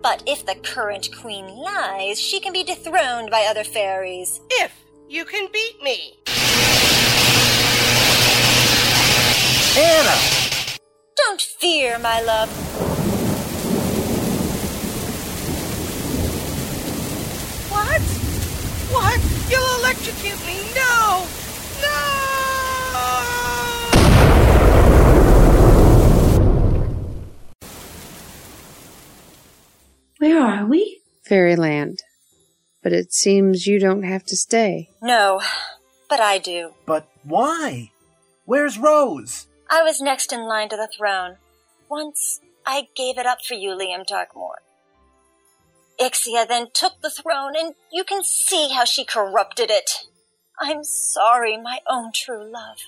But 0.00 0.22
if 0.26 0.46
the 0.46 0.54
current 0.54 1.10
queen 1.20 1.48
lies, 1.48 2.20
she 2.20 2.38
can 2.38 2.52
be 2.52 2.62
dethroned 2.62 3.30
by 3.30 3.46
other 3.50 3.64
fairies. 3.64 4.40
If 4.50 4.72
you 5.08 5.24
can 5.24 5.48
beat 5.52 5.82
me. 5.82 6.18
Anna! 9.76 10.16
Don't 11.16 11.40
fear, 11.40 11.98
my 11.98 12.20
love. 12.22 12.50
What? 17.70 18.02
What? 18.92 19.20
You'll 19.50 19.78
electrocute 19.80 20.46
me! 20.46 20.60
No! 20.74 21.26
No! 21.80 22.28
Where 30.18 30.38
are 30.42 30.66
we? 30.66 31.00
Fairyland. 31.22 32.02
But 32.82 32.92
it 32.92 33.12
seems 33.12 33.66
you 33.66 33.78
don't 33.78 34.04
have 34.04 34.24
to 34.26 34.36
stay. 34.36 34.90
No, 35.02 35.40
but 36.08 36.20
I 36.20 36.38
do. 36.38 36.72
But 36.86 37.08
why? 37.22 37.90
Where's 38.44 38.78
Rose? 38.78 39.46
I 39.68 39.82
was 39.82 40.00
next 40.00 40.32
in 40.32 40.46
line 40.46 40.68
to 40.70 40.76
the 40.76 40.88
throne. 40.96 41.36
Once 41.90 42.40
I 42.66 42.88
gave 42.96 43.18
it 43.18 43.26
up 43.26 43.38
for 43.44 43.54
you, 43.54 43.70
Liam 43.70 44.06
Darkmoore. 44.06 44.62
Ixia 46.00 46.46
then 46.46 46.68
took 46.72 47.00
the 47.02 47.10
throne, 47.10 47.54
and 47.56 47.74
you 47.92 48.04
can 48.04 48.22
see 48.22 48.70
how 48.72 48.84
she 48.84 49.04
corrupted 49.04 49.70
it. 49.70 50.06
I'm 50.60 50.84
sorry, 50.84 51.56
my 51.56 51.80
own 51.88 52.12
true 52.12 52.44
love. 52.44 52.78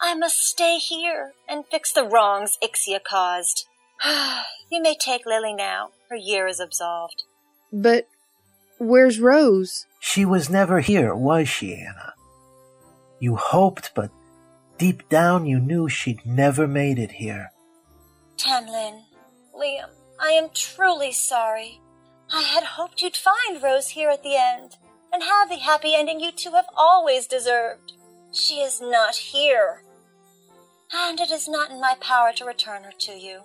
I 0.00 0.14
must 0.14 0.46
stay 0.46 0.78
here 0.78 1.32
and 1.48 1.64
fix 1.70 1.92
the 1.92 2.04
wrongs 2.04 2.58
Ixia 2.62 3.02
caused. 3.02 3.66
you 4.70 4.82
may 4.82 4.94
take 4.94 5.24
Lily 5.24 5.54
now. 5.54 5.90
Her 6.10 6.16
year 6.16 6.46
is 6.46 6.60
absolved. 6.60 7.24
But 7.72 8.06
where's 8.78 9.20
Rose? 9.20 9.86
She 10.00 10.24
was 10.24 10.50
never 10.50 10.80
here, 10.80 11.14
was 11.14 11.48
she, 11.48 11.74
Anna? 11.74 12.14
You 13.18 13.36
hoped, 13.36 13.92
but 13.94 14.10
deep 14.78 15.08
down 15.08 15.46
you 15.46 15.58
knew 15.58 15.88
she'd 15.88 16.24
never 16.26 16.66
made 16.66 16.98
it 16.98 17.12
here. 17.12 17.50
TamLynn, 18.36 19.02
Liam, 19.54 19.90
I 20.20 20.30
am 20.30 20.50
truly 20.52 21.12
sorry. 21.12 21.80
I 22.32 22.42
had 22.42 22.64
hoped 22.64 23.02
you'd 23.02 23.16
find 23.16 23.62
Rose 23.62 23.88
here 23.88 24.10
at 24.10 24.22
the 24.22 24.36
end 24.36 24.76
and 25.12 25.22
have 25.22 25.48
the 25.48 25.56
happy 25.56 25.94
ending 25.94 26.20
you 26.20 26.32
two 26.32 26.50
have 26.52 26.66
always 26.76 27.26
deserved. 27.26 27.92
She 28.32 28.56
is 28.56 28.80
not 28.80 29.16
here, 29.16 29.82
and 30.92 31.20
it 31.20 31.30
is 31.30 31.48
not 31.48 31.70
in 31.70 31.80
my 31.80 31.94
power 32.00 32.32
to 32.34 32.44
return 32.44 32.84
her 32.84 32.92
to 32.98 33.12
you. 33.12 33.42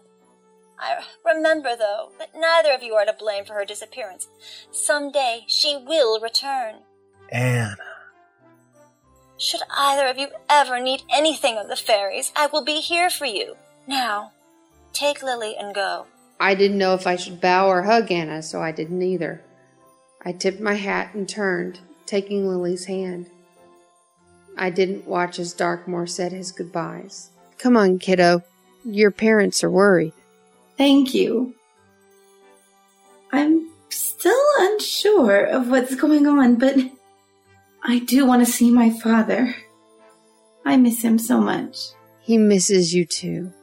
I 0.82 1.04
remember, 1.24 1.76
though, 1.78 2.12
that 2.18 2.32
neither 2.36 2.74
of 2.74 2.82
you 2.82 2.96
are 2.96 3.06
to 3.06 3.14
blame 3.14 3.46
for 3.46 3.54
her 3.54 3.66
disappearance. 3.66 4.28
Some 4.72 5.12
day 5.12 5.46
she 5.48 5.78
will 5.78 6.20
return. 6.20 6.78
Anna. 7.32 7.78
Should 9.38 9.62
either 9.76 10.08
of 10.08 10.18
you 10.18 10.30
ever 10.50 10.80
need 10.80 11.04
anything 11.10 11.58
of 11.58 11.68
the 11.68 11.76
fairies, 11.76 12.32
I 12.36 12.48
will 12.48 12.66
be 12.66 12.80
here 12.80 13.10
for 13.10 13.26
you. 13.26 13.56
Now, 13.88 14.32
take 14.92 15.24
Lily 15.24 15.56
and 15.58 15.74
go. 15.74 16.08
I 16.40 16.56
didn't 16.56 16.80
know 16.80 16.96
if 16.96 17.06
I 17.06 17.16
should 17.16 17.40
bow 17.40 17.68
or 17.68 17.84
hug 17.84 18.12
Anna, 18.12 18.42
so 18.42 18.62
I 18.62 18.72
didn't 18.72 19.02
either. 19.02 19.44
I 20.24 20.32
tipped 20.32 20.60
my 20.60 20.74
hat 20.74 21.14
and 21.14 21.30
turned, 21.30 21.80
taking 22.06 22.48
Lily's 22.48 22.86
hand. 22.86 23.30
I 24.58 24.70
didn't 24.70 25.08
watch 25.08 25.40
as 25.40 25.54
Darkmoore 25.54 26.10
said 26.10 26.32
his 26.32 26.52
goodbyes. 26.52 27.30
Come 27.58 27.78
on, 27.78 28.00
kiddo. 28.00 28.44
Your 28.84 29.12
parents 29.12 29.64
are 29.64 29.70
worried. 29.70 30.14
Thank 30.82 31.14
you. 31.14 31.54
I'm 33.32 33.70
still 33.90 34.44
unsure 34.62 35.46
of 35.46 35.70
what's 35.70 35.94
going 35.94 36.26
on, 36.26 36.56
but 36.56 36.76
I 37.84 38.00
do 38.00 38.26
want 38.26 38.44
to 38.44 38.52
see 38.52 38.72
my 38.72 38.90
father. 38.90 39.56
I 40.66 40.78
miss 40.78 41.04
him 41.04 41.20
so 41.20 41.40
much. 41.40 41.78
He 42.20 42.40
misses 42.40 42.96
you 42.96 43.06
too. 43.06 43.54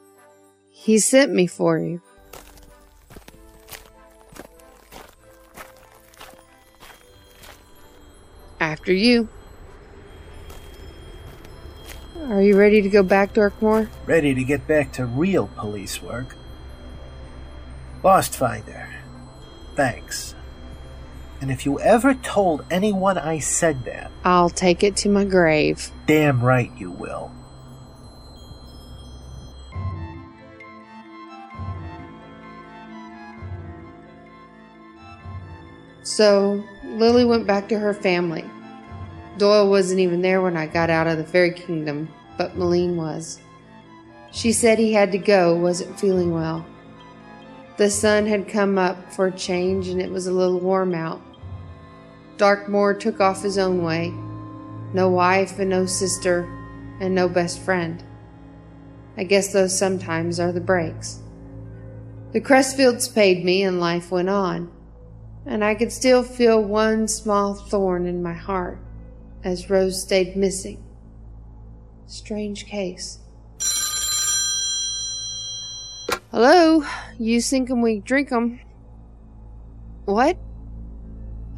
He 0.70 1.00
sent 1.00 1.32
me 1.32 1.48
for 1.48 1.80
you. 1.80 2.00
After 8.60 8.92
you. 8.92 9.28
Are 12.28 12.42
you 12.42 12.56
ready 12.56 12.80
to 12.80 12.88
go 12.88 13.02
back, 13.02 13.34
Darkmoore? 13.34 13.88
Ready 14.06 14.36
to 14.36 14.44
get 14.44 14.68
back 14.68 14.92
to 14.92 15.04
real 15.04 15.48
police 15.56 16.00
work. 16.00 16.37
Lostfinder, 18.02 18.88
thanks. 19.74 20.34
And 21.40 21.50
if 21.50 21.64
you 21.66 21.78
ever 21.80 22.14
told 22.14 22.64
anyone 22.70 23.16
I 23.18 23.38
said 23.38 23.84
that, 23.84 24.10
I'll 24.24 24.50
take 24.50 24.82
it 24.82 24.96
to 24.98 25.08
my 25.08 25.24
grave. 25.24 25.90
damn 26.06 26.40
right 26.40 26.70
you 26.76 26.90
will. 26.90 27.30
So, 36.02 36.64
Lily 36.84 37.24
went 37.24 37.46
back 37.46 37.68
to 37.68 37.78
her 37.78 37.92
family. 37.92 38.44
Doyle 39.36 39.68
wasn't 39.68 40.00
even 40.00 40.22
there 40.22 40.40
when 40.40 40.56
I 40.56 40.66
got 40.66 40.90
out 40.90 41.06
of 41.06 41.18
the 41.18 41.24
fairy 41.24 41.52
kingdom, 41.52 42.08
but 42.36 42.56
Meline 42.56 42.96
was. 42.96 43.38
She 44.32 44.52
said 44.52 44.78
he 44.78 44.92
had 44.92 45.12
to 45.12 45.18
go, 45.18 45.54
wasn't 45.54 46.00
feeling 46.00 46.32
well. 46.32 46.66
The 47.78 47.90
sun 47.90 48.26
had 48.26 48.48
come 48.48 48.76
up 48.76 49.12
for 49.12 49.28
a 49.28 49.32
change 49.32 49.86
and 49.86 50.02
it 50.02 50.10
was 50.10 50.26
a 50.26 50.32
little 50.32 50.58
warm 50.58 50.94
out. 50.94 51.22
Darkmoore 52.36 52.98
took 52.98 53.20
off 53.20 53.42
his 53.42 53.56
own 53.56 53.84
way. 53.84 54.12
No 54.92 55.08
wife 55.08 55.60
and 55.60 55.70
no 55.70 55.86
sister 55.86 56.42
and 57.00 57.14
no 57.14 57.28
best 57.28 57.60
friend. 57.60 58.02
I 59.16 59.22
guess 59.22 59.52
those 59.52 59.78
sometimes 59.78 60.40
are 60.40 60.50
the 60.50 60.60
breaks. 60.60 61.20
The 62.32 62.40
Crestfields 62.40 63.06
paid 63.14 63.44
me 63.44 63.62
and 63.62 63.78
life 63.78 64.10
went 64.10 64.28
on, 64.28 64.72
and 65.46 65.64
I 65.64 65.76
could 65.76 65.92
still 65.92 66.24
feel 66.24 66.60
one 66.60 67.06
small 67.06 67.54
thorn 67.54 68.06
in 68.06 68.24
my 68.24 68.34
heart 68.34 68.80
as 69.44 69.70
Rose 69.70 70.02
stayed 70.02 70.36
missing. 70.36 70.82
Strange 72.06 72.66
case. 72.66 73.20
Hello? 76.30 76.84
You 77.18 77.40
thinking 77.40 77.80
we 77.80 78.00
drink 78.00 78.30
'em? 78.30 78.60
What? 80.04 80.36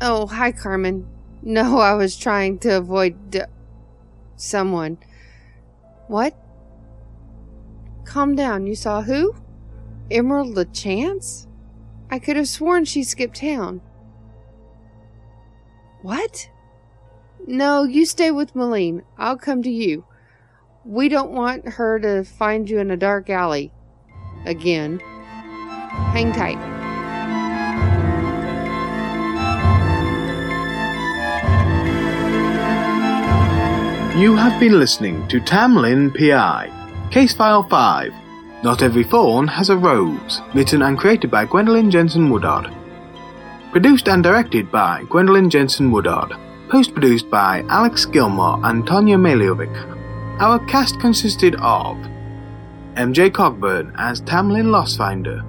Oh, 0.01 0.29
hi, 0.29 0.53
Carmen. 0.53 1.09
No, 1.43 1.79
I 1.81 1.95
was 1.95 2.17
trying 2.17 2.61
to 2.61 2.77
avoid 2.77 3.33
d- 3.33 3.43
someone. 4.37 4.99
What? 6.07 6.37
Calm 8.05 8.37
down. 8.37 8.69
You 8.69 8.77
saw 8.77 9.03
who? 9.03 9.35
Emerald 10.09 10.55
LaChance? 10.55 11.49
I 12.09 12.21
could 12.21 12.37
have 12.37 12.49
sworn 12.49 12.85
she 12.85 13.03
skipped 13.03 13.39
town. 13.39 13.81
What? 16.03 16.49
No, 17.45 17.83
you 17.83 18.07
stay 18.07 18.31
with 18.31 18.55
Meline. 18.55 19.03
I'll 19.19 19.37
come 19.37 19.65
to 19.65 19.71
you. 19.71 20.05
We 20.85 21.09
don't 21.09 21.33
want 21.33 21.71
her 21.71 21.99
to 21.99 22.23
find 22.23 22.71
you 22.71 22.79
in 22.79 22.93
a 22.93 22.97
dark 22.97 23.29
alley. 23.29 23.73
Again. 24.47 25.01
Hang 26.13 26.33
tight. 26.33 26.59
You 34.19 34.37
have 34.37 34.61
been 34.61 34.79
listening 34.79 35.27
to 35.29 35.41
TamLynn 35.41 36.15
PI, 36.15 37.09
Case 37.11 37.33
File 37.33 37.63
5. 37.63 38.13
Not 38.63 38.83
Every 38.83 39.05
Thorn 39.05 39.47
Has 39.49 39.71
a 39.71 39.77
Rose, 39.77 40.43
written 40.55 40.83
and 40.83 40.99
created 40.99 41.31
by 41.31 41.47
Gwendolyn 41.47 41.91
Jensen 41.91 42.29
Woodard. 42.29 42.71
Produced 43.73 44.09
and 44.09 44.23
directed 44.23 44.71
by 44.71 45.05
Gwendolyn 45.09 45.49
Jensen 45.49 45.91
Woodard. 45.91 46.33
Post 46.69 46.93
produced 46.93 47.31
by 47.31 47.65
Alex 47.69 48.05
Gilmore 48.05 48.61
and 48.65 48.87
Tonya 48.87 49.17
Maliovic. 49.17 49.75
Our 50.41 50.59
cast 50.67 51.01
consisted 51.01 51.55
of 51.63 51.97
MJ 53.01 53.31
Cogburn 53.31 53.95
as 53.97 54.21
TamLynn 54.21 54.67
Lostfinder, 54.67 55.41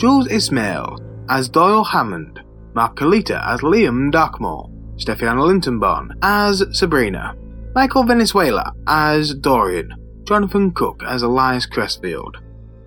Jules 0.00 0.26
Ismail 0.26 0.98
as 1.28 1.48
Doyle 1.48 1.84
Hammond, 1.84 2.42
Mark 2.74 2.96
Kalita 2.96 3.40
as 3.46 3.60
Liam 3.60 4.10
Darkmoore, 4.10 4.68
Steffiana 4.96 5.46
Lintonbon 5.46 6.10
as 6.22 6.64
Sabrina, 6.72 7.36
Michael 7.76 8.02
Venezuela 8.02 8.72
as 8.88 9.32
Dorian, 9.32 9.94
Jonathan 10.24 10.72
Cook 10.72 11.04
as 11.06 11.22
Elias 11.22 11.68
Crestfield, 11.68 12.34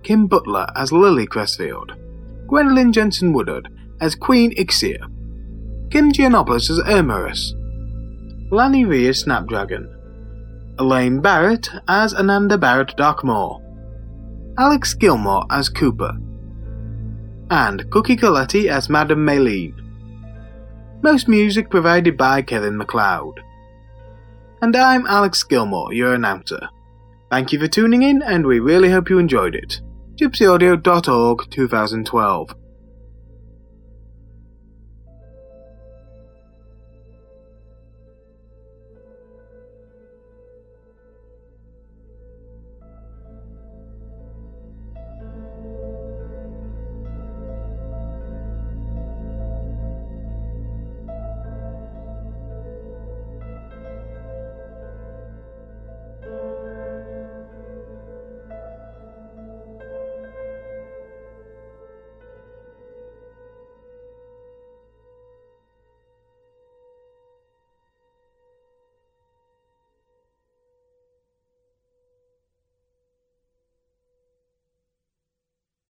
Kim 0.02 0.26
Butler 0.26 0.66
as 0.76 0.92
Lily 0.92 1.26
Crestfield, 1.26 1.96
Gwendolyn 2.48 2.92
Jensen 2.92 3.32
Woodard 3.32 3.70
as 4.02 4.14
Queen 4.14 4.54
Ixia, 4.56 5.00
Kim 5.90 6.12
Giannopoulos 6.12 6.68
as 6.68 6.80
Ermerus, 6.80 7.54
Lanny 8.52 8.84
Rhea 8.84 9.14
Snapdragon, 9.14 9.88
Elaine 10.78 11.22
Barrett 11.22 11.70
as 11.88 12.12
Ananda 12.12 12.58
Barrett 12.58 12.94
Darkmoore, 12.98 13.62
Alex 14.58 14.94
Gilmore 14.94 15.44
as 15.50 15.68
Cooper, 15.68 16.16
and 17.50 17.90
Cookie 17.90 18.16
Coletti 18.16 18.70
as 18.70 18.88
Madame 18.88 19.26
Maylene. 19.26 19.74
Most 21.02 21.28
music 21.28 21.68
provided 21.68 22.16
by 22.16 22.40
Kevin 22.40 22.78
MacLeod. 22.78 23.40
And 24.62 24.74
I'm 24.74 25.06
Alex 25.06 25.42
Gilmore, 25.42 25.92
your 25.92 26.14
announcer. 26.14 26.70
Thank 27.30 27.52
you 27.52 27.60
for 27.60 27.68
tuning 27.68 28.02
in, 28.02 28.22
and 28.22 28.46
we 28.46 28.58
really 28.58 28.90
hope 28.90 29.10
you 29.10 29.18
enjoyed 29.18 29.54
it. 29.54 29.82
GypsyAudio.org 30.14 31.50
2012 31.50 32.54